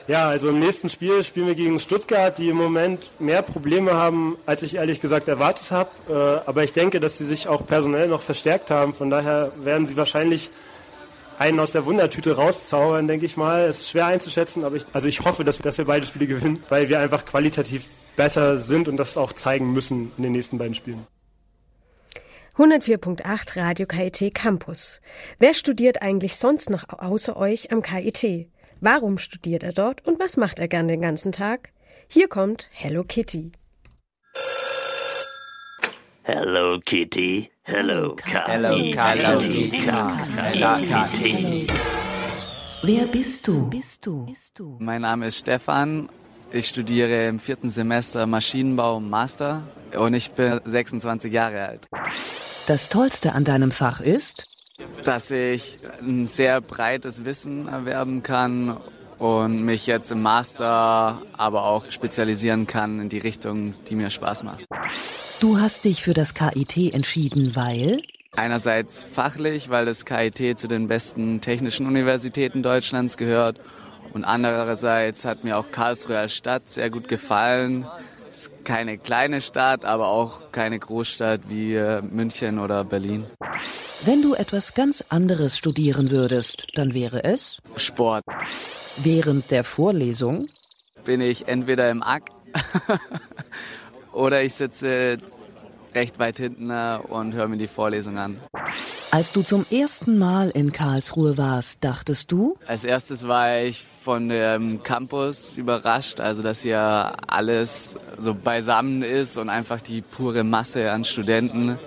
Ja, 0.06 0.26
also 0.30 0.48
im 0.48 0.58
nächsten 0.58 0.88
Spiel 0.88 1.22
spielen 1.22 1.48
wir 1.48 1.54
gegen 1.54 1.78
Stuttgart, 1.78 2.38
die 2.38 2.48
im 2.48 2.56
Moment 2.56 3.10
mehr 3.20 3.42
Probleme 3.42 3.92
haben, 3.92 4.38
als 4.46 4.62
ich 4.62 4.76
ehrlich 4.76 5.02
gesagt 5.02 5.28
erwartet 5.28 5.70
habe. 5.70 5.90
Äh, 6.08 6.48
aber 6.48 6.64
ich 6.64 6.72
denke, 6.72 6.98
dass 6.98 7.18
sie 7.18 7.26
sich 7.26 7.46
auch 7.46 7.66
personell 7.66 8.08
noch 8.08 8.22
verstärkt 8.22 8.70
haben. 8.70 8.94
Von 8.94 9.10
daher 9.10 9.52
werden 9.62 9.86
sie 9.86 9.96
wahrscheinlich 9.96 10.48
einen 11.38 11.60
aus 11.60 11.72
der 11.72 11.84
Wundertüte 11.84 12.36
rauszaubern, 12.36 13.06
denke 13.06 13.26
ich 13.26 13.36
mal. 13.36 13.64
Es 13.64 13.80
ist 13.80 13.90
schwer 13.90 14.06
einzuschätzen, 14.06 14.64
aber 14.64 14.76
ich, 14.76 14.86
also 14.94 15.08
ich 15.08 15.20
hoffe, 15.20 15.44
dass, 15.44 15.58
dass 15.58 15.76
wir 15.76 15.84
beide 15.84 16.06
Spiele 16.06 16.26
gewinnen, 16.26 16.58
weil 16.70 16.88
wir 16.88 17.00
einfach 17.00 17.26
qualitativ 17.26 17.84
besser 18.16 18.56
sind 18.56 18.88
und 18.88 18.96
das 18.96 19.18
auch 19.18 19.34
zeigen 19.34 19.74
müssen 19.74 20.10
in 20.16 20.22
den 20.22 20.32
nächsten 20.32 20.56
beiden 20.56 20.74
Spielen. 20.74 21.06
104.8 22.58 23.56
Radio 23.56 23.86
KIT 23.86 24.34
Campus. 24.34 25.00
Wer 25.38 25.54
studiert 25.54 26.02
eigentlich 26.02 26.34
sonst 26.34 26.70
noch 26.70 26.88
außer 26.88 27.36
euch 27.36 27.70
am 27.70 27.82
KIT? 27.82 28.48
Warum 28.80 29.18
studiert 29.18 29.62
er 29.62 29.72
dort 29.72 30.04
und 30.04 30.18
was 30.18 30.36
macht 30.36 30.58
er 30.58 30.66
gern 30.66 30.88
den 30.88 31.00
ganzen 31.00 31.30
Tag? 31.30 31.72
Hier 32.08 32.26
kommt 32.26 32.68
Hello 32.72 33.04
Kitty. 33.04 33.52
Hello 36.24 36.80
Kitty, 36.84 37.48
Hello 37.62 38.16
Kitty, 38.16 38.92
Hello 38.92 39.36
Kitty. 40.80 41.68
Wer 42.82 43.06
bist 43.06 43.46
du? 43.46 43.70
Bist 43.70 44.04
du? 44.58 44.78
Mein 44.80 45.02
Name 45.02 45.28
ist 45.28 45.38
Stefan. 45.38 46.08
Ich 46.50 46.68
studiere 46.68 47.28
im 47.28 47.40
vierten 47.40 47.68
Semester 47.68 48.26
Maschinenbau 48.26 49.00
Master 49.00 49.64
und 49.94 50.14
ich 50.14 50.30
bin 50.30 50.60
26 50.64 51.30
Jahre 51.30 51.68
alt. 51.68 51.88
Das 52.66 52.88
Tollste 52.88 53.32
an 53.34 53.44
deinem 53.44 53.70
Fach 53.70 54.00
ist? 54.00 54.46
Dass 55.04 55.30
ich 55.30 55.76
ein 56.00 56.24
sehr 56.24 56.62
breites 56.62 57.26
Wissen 57.26 57.68
erwerben 57.68 58.22
kann 58.22 58.78
und 59.18 59.62
mich 59.62 59.86
jetzt 59.86 60.10
im 60.10 60.22
Master 60.22 61.20
aber 61.36 61.64
auch 61.64 61.90
spezialisieren 61.90 62.66
kann 62.66 62.98
in 62.98 63.08
die 63.10 63.18
Richtung, 63.18 63.74
die 63.90 63.94
mir 63.94 64.08
Spaß 64.08 64.44
macht. 64.44 64.64
Du 65.40 65.60
hast 65.60 65.84
dich 65.84 66.02
für 66.02 66.14
das 66.14 66.32
KIT 66.32 66.94
entschieden, 66.94 67.56
weil? 67.56 68.00
Einerseits 68.36 69.04
fachlich, 69.04 69.68
weil 69.68 69.84
das 69.84 70.06
KIT 70.06 70.58
zu 70.58 70.66
den 70.66 70.88
besten 70.88 71.42
technischen 71.42 71.86
Universitäten 71.86 72.62
Deutschlands 72.62 73.18
gehört 73.18 73.60
und 74.12 74.24
andererseits 74.24 75.24
hat 75.24 75.44
mir 75.44 75.58
auch 75.58 75.70
Karlsruhe 75.70 76.18
als 76.18 76.34
Stadt 76.34 76.68
sehr 76.68 76.90
gut 76.90 77.08
gefallen. 77.08 77.86
Es 78.30 78.42
ist 78.42 78.64
keine 78.64 78.98
kleine 78.98 79.40
Stadt, 79.40 79.84
aber 79.84 80.08
auch 80.08 80.52
keine 80.52 80.78
Großstadt 80.78 81.42
wie 81.48 81.74
äh, 81.74 82.02
München 82.02 82.58
oder 82.58 82.84
Berlin. 82.84 83.24
Wenn 84.04 84.22
du 84.22 84.34
etwas 84.34 84.74
ganz 84.74 85.02
anderes 85.08 85.58
studieren 85.58 86.10
würdest, 86.10 86.68
dann 86.74 86.94
wäre 86.94 87.24
es? 87.24 87.60
Sport. 87.76 88.24
Während 89.02 89.50
der 89.50 89.64
Vorlesung? 89.64 90.48
Bin 91.04 91.20
ich 91.20 91.48
entweder 91.48 91.90
im 91.90 92.02
Ack 92.02 92.30
oder 94.12 94.42
ich 94.42 94.54
sitze 94.54 95.18
recht 95.94 96.18
weit 96.18 96.38
hinten 96.38 96.70
äh, 96.70 96.98
und 97.08 97.34
höre 97.34 97.48
mir 97.48 97.56
die 97.56 97.66
Vorlesung 97.66 98.18
an. 98.18 98.40
Als 99.10 99.32
du 99.32 99.42
zum 99.42 99.64
ersten 99.70 100.18
Mal 100.18 100.50
in 100.50 100.70
Karlsruhe 100.70 101.38
warst, 101.38 101.82
dachtest 101.82 102.30
du? 102.30 102.58
Als 102.66 102.84
erstes 102.84 103.26
war 103.26 103.58
ich 103.62 103.82
von 104.02 104.28
dem 104.28 104.82
Campus 104.82 105.56
überrascht, 105.56 106.20
also 106.20 106.42
dass 106.42 106.60
hier 106.60 107.14
alles 107.26 107.98
so 108.18 108.34
beisammen 108.34 109.02
ist 109.02 109.38
und 109.38 109.48
einfach 109.48 109.80
die 109.80 110.02
pure 110.02 110.44
Masse 110.44 110.90
an 110.90 111.04
Studenten. 111.04 111.78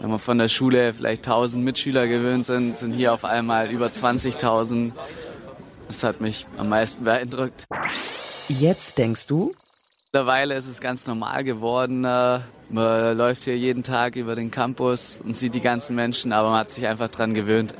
Wenn 0.00 0.10
wir 0.10 0.18
von 0.18 0.38
der 0.38 0.48
Schule 0.48 0.92
vielleicht 0.92 1.24
1000 1.26 1.64
Mitschüler 1.64 2.08
gewöhnt 2.08 2.44
sind, 2.44 2.78
sind 2.78 2.92
hier 2.92 3.14
auf 3.14 3.24
einmal 3.24 3.70
über 3.70 3.86
20.000. 3.86 4.90
Das 5.86 6.02
hat 6.02 6.20
mich 6.20 6.48
am 6.58 6.68
meisten 6.68 7.04
beeindruckt. 7.04 7.64
Jetzt 8.48 8.98
denkst 8.98 9.28
du? 9.28 9.52
Mittlerweile 10.06 10.56
ist 10.56 10.66
es 10.66 10.80
ganz 10.80 11.06
normal 11.06 11.44
geworden. 11.44 12.04
Man 12.68 13.16
läuft 13.16 13.44
hier 13.44 13.56
jeden 13.56 13.82
Tag 13.82 14.16
über 14.16 14.34
den 14.34 14.50
Campus 14.50 15.20
und 15.22 15.36
sieht 15.36 15.54
die 15.54 15.60
ganzen 15.60 15.94
Menschen, 15.94 16.32
aber 16.32 16.50
man 16.50 16.60
hat 16.60 16.70
sich 16.70 16.86
einfach 16.86 17.08
dran 17.08 17.32
gewöhnt. 17.32 17.72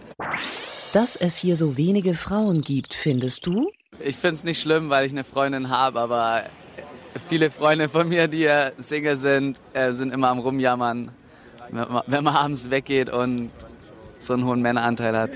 Dass 0.93 1.17
es 1.17 1.37
hier 1.37 1.57
so 1.57 1.77
wenige 1.77 2.15
Frauen 2.15 2.63
gibt, 2.63 2.95
findest 2.95 3.47
du? 3.47 3.71
Ich 4.01 4.17
finde 4.17 4.37
es 4.37 4.45
nicht 4.45 4.61
schlimm, 4.61 4.89
weil 4.89 5.05
ich 5.05 5.13
eine 5.13 5.25
Freundin 5.25 5.69
habe, 5.71 6.01
aber 6.01 6.45
viele 7.29 7.51
Freunde 7.51 7.89
von 7.89 8.09
mir, 8.09 8.29
die 8.29 8.41
ja 8.41 8.71
Single 8.79 9.17
sind, 9.17 9.59
äh, 9.73 9.93
sind 9.93 10.13
immer 10.13 10.29
am 10.29 10.39
Rumjammern, 10.39 11.11
wenn 12.07 12.25
man 12.25 12.37
abends 12.37 12.71
weggeht 12.71 13.11
und 13.11 13.51
so 14.19 14.35
einen 14.35 14.45
hohen 14.45 14.63
Männeranteil 14.63 15.17
hat. 15.17 15.31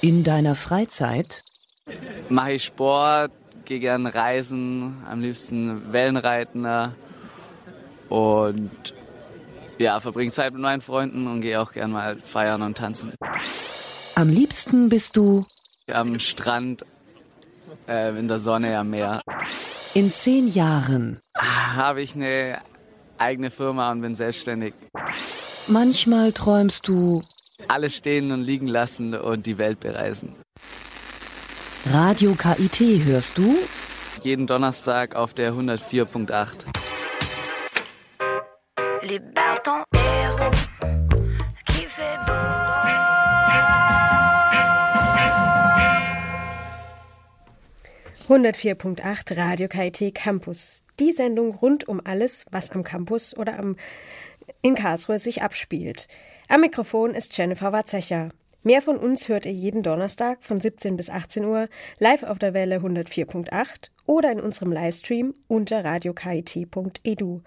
In 0.00 0.24
deiner 0.24 0.54
Freizeit? 0.54 1.42
Mache 2.28 2.52
ich 2.52 2.64
Sport, 2.64 3.32
gehe 3.64 3.80
gern 3.80 4.06
reisen, 4.06 5.02
am 5.10 5.20
liebsten 5.20 5.92
Wellenreiten 5.92 6.64
und 8.10 8.70
ja, 9.78 9.98
verbringe 9.98 10.30
Zeit 10.32 10.52
mit 10.52 10.60
meinen 10.60 10.82
Freunden 10.82 11.26
und 11.26 11.40
gehe 11.40 11.58
auch 11.58 11.72
gern 11.72 11.92
mal 11.92 12.16
feiern 12.18 12.60
und 12.60 12.76
tanzen. 12.76 13.14
Am 14.14 14.28
liebsten 14.28 14.90
bist 14.90 15.16
du 15.16 15.46
am 15.90 16.18
Strand, 16.18 16.84
äh, 17.88 18.16
in 18.18 18.28
der 18.28 18.38
Sonne 18.38 18.78
am 18.78 18.90
Meer. 18.90 19.22
In 19.94 20.10
zehn 20.10 20.48
Jahren 20.48 21.20
habe 21.34 22.02
ich 22.02 22.14
eine 22.14 22.60
eigene 23.18 23.50
Firma 23.50 23.90
und 23.90 24.02
bin 24.02 24.14
selbstständig. 24.14 24.74
Manchmal 25.68 26.32
träumst 26.32 26.86
du 26.86 27.22
alles 27.68 27.94
stehen 27.94 28.32
und 28.32 28.42
liegen 28.42 28.66
lassen 28.66 29.14
und 29.14 29.46
die 29.46 29.58
Welt 29.58 29.80
bereisen. 29.80 30.34
Radio 31.90 32.34
KIT 32.34 33.04
hörst 33.04 33.38
du? 33.38 33.56
Jeden 34.22 34.46
Donnerstag 34.46 35.16
auf 35.16 35.32
der 35.32 35.52
104.8. 35.54 36.79
Libère 39.10 39.60
ton 39.64 39.82
héros 39.92 40.50
qui 41.66 41.84
fait 41.84 42.16
104.8 48.28 49.36
Radio 49.36 49.66
KIT 49.66 50.14
Campus. 50.14 50.84
Die 51.00 51.10
Sendung 51.10 51.56
rund 51.56 51.88
um 51.88 52.00
alles, 52.04 52.46
was 52.52 52.70
am 52.70 52.84
Campus 52.84 53.36
oder 53.36 53.58
am, 53.58 53.74
in 54.62 54.76
Karlsruhe 54.76 55.18
sich 55.18 55.42
abspielt. 55.42 56.06
Am 56.46 56.60
Mikrofon 56.60 57.16
ist 57.16 57.36
Jennifer 57.36 57.72
Watzecher. 57.72 58.28
Mehr 58.62 58.82
von 58.82 58.98
uns 58.98 59.28
hört 59.28 59.46
ihr 59.46 59.52
jeden 59.52 59.82
Donnerstag 59.82 60.44
von 60.44 60.60
17 60.60 60.96
bis 60.96 61.08
18 61.08 61.46
Uhr 61.46 61.68
live 61.98 62.24
auf 62.24 62.38
der 62.38 62.52
Welle 62.52 62.76
104.8 62.76 63.88
oder 64.04 64.30
in 64.30 64.38
unserem 64.38 64.70
Livestream 64.70 65.32
unter 65.48 65.82
radiokit.edu 65.82 67.40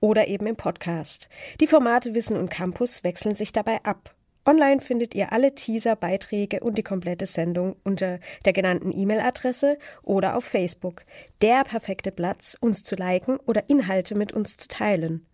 oder 0.00 0.28
eben 0.28 0.46
im 0.46 0.54
Podcast. 0.54 1.28
Die 1.60 1.66
Formate 1.66 2.14
Wissen 2.14 2.36
und 2.36 2.48
Campus 2.48 3.02
wechseln 3.02 3.34
sich 3.34 3.50
dabei 3.50 3.82
ab. 3.82 4.14
Online 4.44 4.80
findet 4.80 5.16
ihr 5.16 5.32
alle 5.32 5.54
Teaser, 5.54 5.96
Beiträge 5.96 6.60
und 6.60 6.78
die 6.78 6.82
komplette 6.84 7.26
Sendung 7.26 7.76
unter 7.82 8.20
der 8.44 8.52
genannten 8.52 8.96
E-Mail-Adresse 8.96 9.78
oder 10.02 10.36
auf 10.36 10.44
Facebook. 10.44 11.04
Der 11.42 11.64
perfekte 11.64 12.12
Platz, 12.12 12.56
uns 12.60 12.84
zu 12.84 12.94
liken 12.94 13.38
oder 13.46 13.68
Inhalte 13.68 14.14
mit 14.14 14.32
uns 14.32 14.56
zu 14.56 14.68
teilen. 14.68 15.26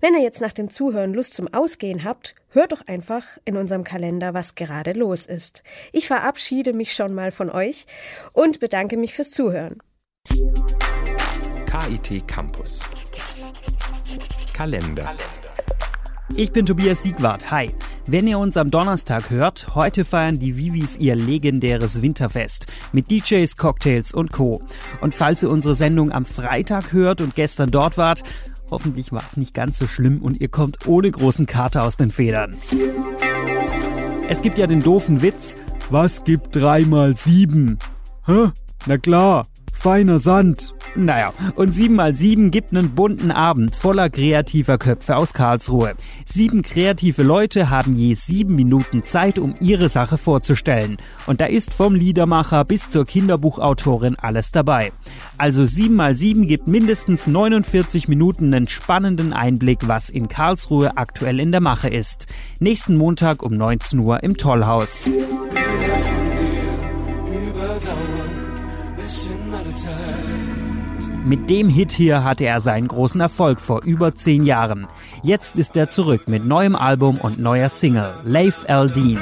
Wenn 0.00 0.14
ihr 0.14 0.22
jetzt 0.22 0.40
nach 0.40 0.52
dem 0.52 0.70
Zuhören 0.70 1.14
Lust 1.14 1.34
zum 1.34 1.52
Ausgehen 1.52 2.04
habt, 2.04 2.34
hört 2.48 2.72
doch 2.72 2.86
einfach 2.86 3.24
in 3.44 3.56
unserem 3.56 3.84
Kalender, 3.84 4.34
was 4.34 4.54
gerade 4.54 4.92
los 4.92 5.26
ist. 5.26 5.62
Ich 5.92 6.06
verabschiede 6.06 6.72
mich 6.72 6.94
schon 6.94 7.14
mal 7.14 7.30
von 7.30 7.50
euch 7.50 7.86
und 8.32 8.60
bedanke 8.60 8.96
mich 8.96 9.14
fürs 9.14 9.30
Zuhören. 9.30 9.78
KIT 11.66 12.26
Campus 12.26 12.84
Kalender. 14.52 15.14
Ich 16.36 16.52
bin 16.52 16.66
Tobias 16.66 17.02
Siegwart. 17.02 17.50
Hi. 17.50 17.70
Wenn 18.06 18.26
ihr 18.26 18.38
uns 18.38 18.56
am 18.56 18.70
Donnerstag 18.70 19.30
hört, 19.30 19.74
heute 19.74 20.04
feiern 20.04 20.38
die 20.38 20.56
Vivis 20.56 20.98
ihr 20.98 21.14
legendäres 21.14 22.02
Winterfest 22.02 22.66
mit 22.92 23.10
DJs, 23.10 23.56
Cocktails 23.56 24.12
und 24.12 24.32
Co. 24.32 24.60
Und 25.00 25.14
falls 25.14 25.42
ihr 25.42 25.50
unsere 25.50 25.74
Sendung 25.74 26.10
am 26.10 26.24
Freitag 26.24 26.92
hört 26.92 27.20
und 27.20 27.34
gestern 27.34 27.70
dort 27.70 27.96
wart, 27.96 28.22
hoffentlich 28.70 29.12
war 29.12 29.22
es 29.26 29.36
nicht 29.36 29.54
ganz 29.54 29.78
so 29.78 29.86
schlimm 29.86 30.22
und 30.22 30.40
ihr 30.40 30.48
kommt 30.48 30.86
ohne 30.86 31.10
großen 31.10 31.46
Kater 31.46 31.84
aus 31.84 31.96
den 31.96 32.10
Federn. 32.10 32.56
Es 34.28 34.42
gibt 34.42 34.58
ja 34.58 34.66
den 34.66 34.82
doofen 34.82 35.22
Witz, 35.22 35.56
was 35.90 36.24
gibt 36.24 36.54
3 36.56 36.84
mal 36.84 37.16
7? 37.16 37.78
Hä? 38.26 38.50
Na 38.86 38.98
klar, 38.98 39.46
feiner 39.80 40.18
Sand. 40.18 40.74
Naja, 40.94 41.32
und 41.54 41.72
7 41.72 41.94
mal 41.94 42.14
7 42.14 42.50
gibt 42.50 42.76
einen 42.76 42.90
bunten 42.90 43.30
Abend 43.30 43.74
voller 43.74 44.10
kreativer 44.10 44.76
Köpfe 44.76 45.16
aus 45.16 45.32
Karlsruhe. 45.32 45.94
Sieben 46.26 46.62
kreative 46.62 47.22
Leute 47.22 47.70
haben 47.70 47.96
je 47.96 48.12
sieben 48.14 48.56
Minuten 48.56 49.02
Zeit, 49.02 49.38
um 49.38 49.54
ihre 49.60 49.88
Sache 49.88 50.18
vorzustellen. 50.18 50.98
Und 51.26 51.40
da 51.40 51.46
ist 51.46 51.72
vom 51.72 51.94
Liedermacher 51.94 52.64
bis 52.64 52.90
zur 52.90 53.06
Kinderbuchautorin 53.06 54.16
alles 54.16 54.50
dabei. 54.50 54.92
Also 55.38 55.64
7 55.64 55.94
mal 55.94 56.14
7 56.14 56.46
gibt 56.46 56.68
mindestens 56.68 57.26
49 57.26 58.06
Minuten 58.08 58.52
einen 58.52 58.68
spannenden 58.68 59.32
Einblick, 59.32 59.88
was 59.88 60.10
in 60.10 60.28
Karlsruhe 60.28 60.98
aktuell 60.98 61.40
in 61.40 61.52
der 61.52 61.62
Mache 61.62 61.88
ist. 61.88 62.26
Nächsten 62.58 62.96
Montag 62.98 63.42
um 63.42 63.54
19 63.54 64.00
Uhr 64.00 64.22
im 64.22 64.36
Tollhaus. 64.36 65.08
Mit 71.24 71.50
dem 71.50 71.68
Hit 71.68 71.92
hier 71.92 72.24
hatte 72.24 72.46
er 72.46 72.60
seinen 72.60 72.88
großen 72.88 73.20
Erfolg 73.20 73.60
vor 73.60 73.82
über 73.84 74.14
zehn 74.14 74.44
Jahren. 74.44 74.86
Jetzt 75.22 75.58
ist 75.58 75.76
er 75.76 75.88
zurück 75.88 76.28
mit 76.28 76.44
neuem 76.44 76.74
Album 76.74 77.18
und 77.18 77.38
neuer 77.38 77.68
Single, 77.68 78.14
Leif 78.24 78.64
Aldin. 78.68 79.18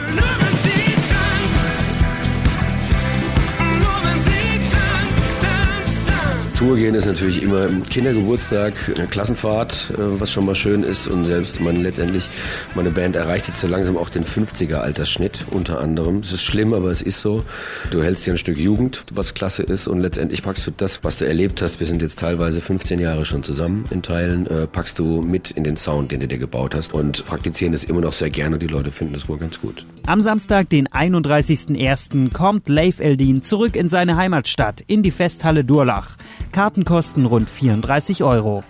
Tour 6.58 6.74
gehen 6.74 6.96
ist 6.96 7.06
natürlich 7.06 7.40
immer 7.40 7.68
Kindergeburtstag, 7.88 8.72
Klassenfahrt, 9.10 9.92
äh, 9.92 10.20
was 10.20 10.32
schon 10.32 10.44
mal 10.44 10.56
schön 10.56 10.82
ist 10.82 11.06
und 11.06 11.24
selbst 11.24 11.60
man 11.60 11.80
letztendlich, 11.84 12.28
meine 12.74 12.90
Band 12.90 13.14
erreicht 13.14 13.46
jetzt 13.46 13.60
so 13.60 13.68
langsam 13.68 13.96
auch 13.96 14.08
den 14.08 14.24
50er 14.24 14.78
Altersschnitt 14.78 15.44
unter 15.52 15.78
anderem. 15.78 16.18
Es 16.18 16.32
ist 16.32 16.42
schlimm, 16.42 16.74
aber 16.74 16.90
es 16.90 17.00
ist 17.00 17.20
so. 17.20 17.44
Du 17.92 18.02
hältst 18.02 18.26
dir 18.26 18.32
ein 18.34 18.38
Stück 18.38 18.58
Jugend, 18.58 19.04
was 19.14 19.34
klasse 19.34 19.62
ist 19.62 19.86
und 19.86 20.00
letztendlich 20.00 20.42
packst 20.42 20.66
du 20.66 20.72
das, 20.76 21.04
was 21.04 21.18
du 21.18 21.28
erlebt 21.28 21.62
hast. 21.62 21.78
Wir 21.78 21.86
sind 21.86 22.02
jetzt 22.02 22.18
teilweise 22.18 22.60
15 22.60 22.98
Jahre 22.98 23.24
schon 23.24 23.44
zusammen 23.44 23.84
in 23.90 24.02
Teilen, 24.02 24.48
äh, 24.48 24.66
packst 24.66 24.98
du 24.98 25.22
mit 25.22 25.52
in 25.52 25.62
den 25.62 25.76
Sound, 25.76 26.10
den 26.10 26.18
du 26.18 26.26
dir 26.26 26.38
gebaut 26.38 26.74
hast 26.74 26.92
und 26.92 27.24
praktizieren 27.24 27.70
das 27.70 27.84
immer 27.84 28.00
noch 28.00 28.12
sehr 28.12 28.30
gerne 28.30 28.58
die 28.58 28.66
Leute 28.66 28.90
finden 28.90 29.14
das 29.14 29.28
wohl 29.28 29.38
ganz 29.38 29.60
gut. 29.60 29.86
Am 30.06 30.20
Samstag, 30.20 30.68
den 30.70 30.88
31.01. 30.88 32.32
kommt 32.32 32.68
Leif 32.68 32.98
Eldin 32.98 33.42
zurück 33.42 33.76
in 33.76 33.88
seine 33.88 34.16
Heimatstadt, 34.16 34.82
in 34.88 35.04
die 35.04 35.12
Festhalle 35.12 35.62
Durlach. 35.64 36.16
Karten 36.52 36.84
kosten 36.84 37.26
rund 37.26 37.48
34 37.50 38.22
Euro. 38.22 38.62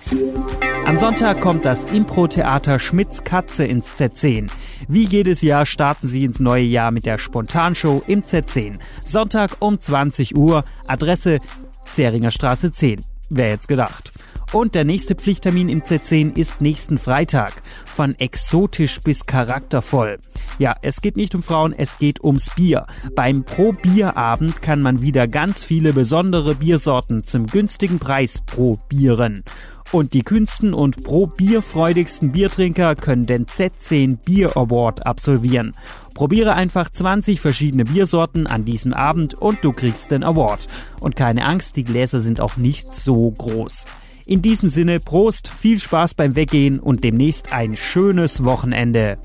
Am 0.86 0.96
Sonntag 0.96 1.40
kommt 1.40 1.64
das 1.64 1.84
Impro-Theater 1.84 2.78
Schmitz 2.78 3.24
Katze 3.24 3.64
ins 3.64 3.94
Z10. 3.94 4.48
Wie 4.88 5.04
jedes 5.04 5.42
Jahr 5.42 5.66
starten 5.66 6.08
sie 6.08 6.24
ins 6.24 6.40
neue 6.40 6.64
Jahr 6.64 6.90
mit 6.90 7.06
der 7.06 7.18
Spontanshow 7.18 8.02
im 8.06 8.22
Z10. 8.22 8.78
Sonntag 9.04 9.56
um 9.60 9.78
20 9.78 10.36
Uhr, 10.36 10.64
Adresse 10.86 11.40
Zähringer 11.86 12.30
Straße 12.30 12.72
10. 12.72 13.02
Wer 13.30 13.48
jetzt 13.50 13.68
gedacht? 13.68 14.12
Und 14.50 14.74
der 14.74 14.84
nächste 14.84 15.14
Pflichttermin 15.14 15.68
im 15.68 15.82
Z10 15.82 16.34
ist 16.34 16.62
nächsten 16.62 16.96
Freitag. 16.96 17.62
Von 17.84 18.14
exotisch 18.18 18.98
bis 19.02 19.26
charaktervoll. 19.26 20.18
Ja, 20.58 20.74
es 20.80 21.02
geht 21.02 21.18
nicht 21.18 21.34
um 21.34 21.42
Frauen, 21.42 21.74
es 21.76 21.98
geht 21.98 22.24
ums 22.24 22.50
Bier. 22.54 22.86
Beim 23.14 23.44
Pro-Bier-Abend 23.44 24.62
kann 24.62 24.80
man 24.80 25.02
wieder 25.02 25.28
ganz 25.28 25.64
viele 25.64 25.92
besondere 25.92 26.54
Biersorten 26.54 27.24
zum 27.24 27.46
günstigen 27.46 27.98
Preis 27.98 28.40
probieren. 28.40 29.44
Und 29.92 30.14
die 30.14 30.22
kühnsten 30.22 30.72
und 30.72 31.02
pro 31.02 31.26
bierfreudigsten 31.26 32.32
Biertrinker 32.32 32.94
können 32.94 33.26
den 33.26 33.46
Z10 33.46 34.16
Bier 34.16 34.56
Award 34.56 35.04
absolvieren. 35.06 35.74
Probiere 36.14 36.54
einfach 36.54 36.88
20 36.88 37.40
verschiedene 37.40 37.84
Biersorten 37.84 38.46
an 38.46 38.64
diesem 38.64 38.94
Abend 38.94 39.34
und 39.34 39.62
du 39.62 39.72
kriegst 39.72 40.10
den 40.10 40.24
Award. 40.24 40.68
Und 41.00 41.16
keine 41.16 41.44
Angst, 41.44 41.76
die 41.76 41.84
Gläser 41.84 42.20
sind 42.20 42.40
auch 42.40 42.56
nicht 42.56 42.92
so 42.92 43.30
groß. 43.30 43.84
In 44.28 44.42
diesem 44.42 44.68
Sinne, 44.68 45.00
Prost, 45.00 45.48
viel 45.48 45.80
Spaß 45.80 46.12
beim 46.12 46.36
Weggehen 46.36 46.80
und 46.80 47.02
demnächst 47.02 47.54
ein 47.54 47.76
schönes 47.76 48.44
Wochenende. 48.44 49.16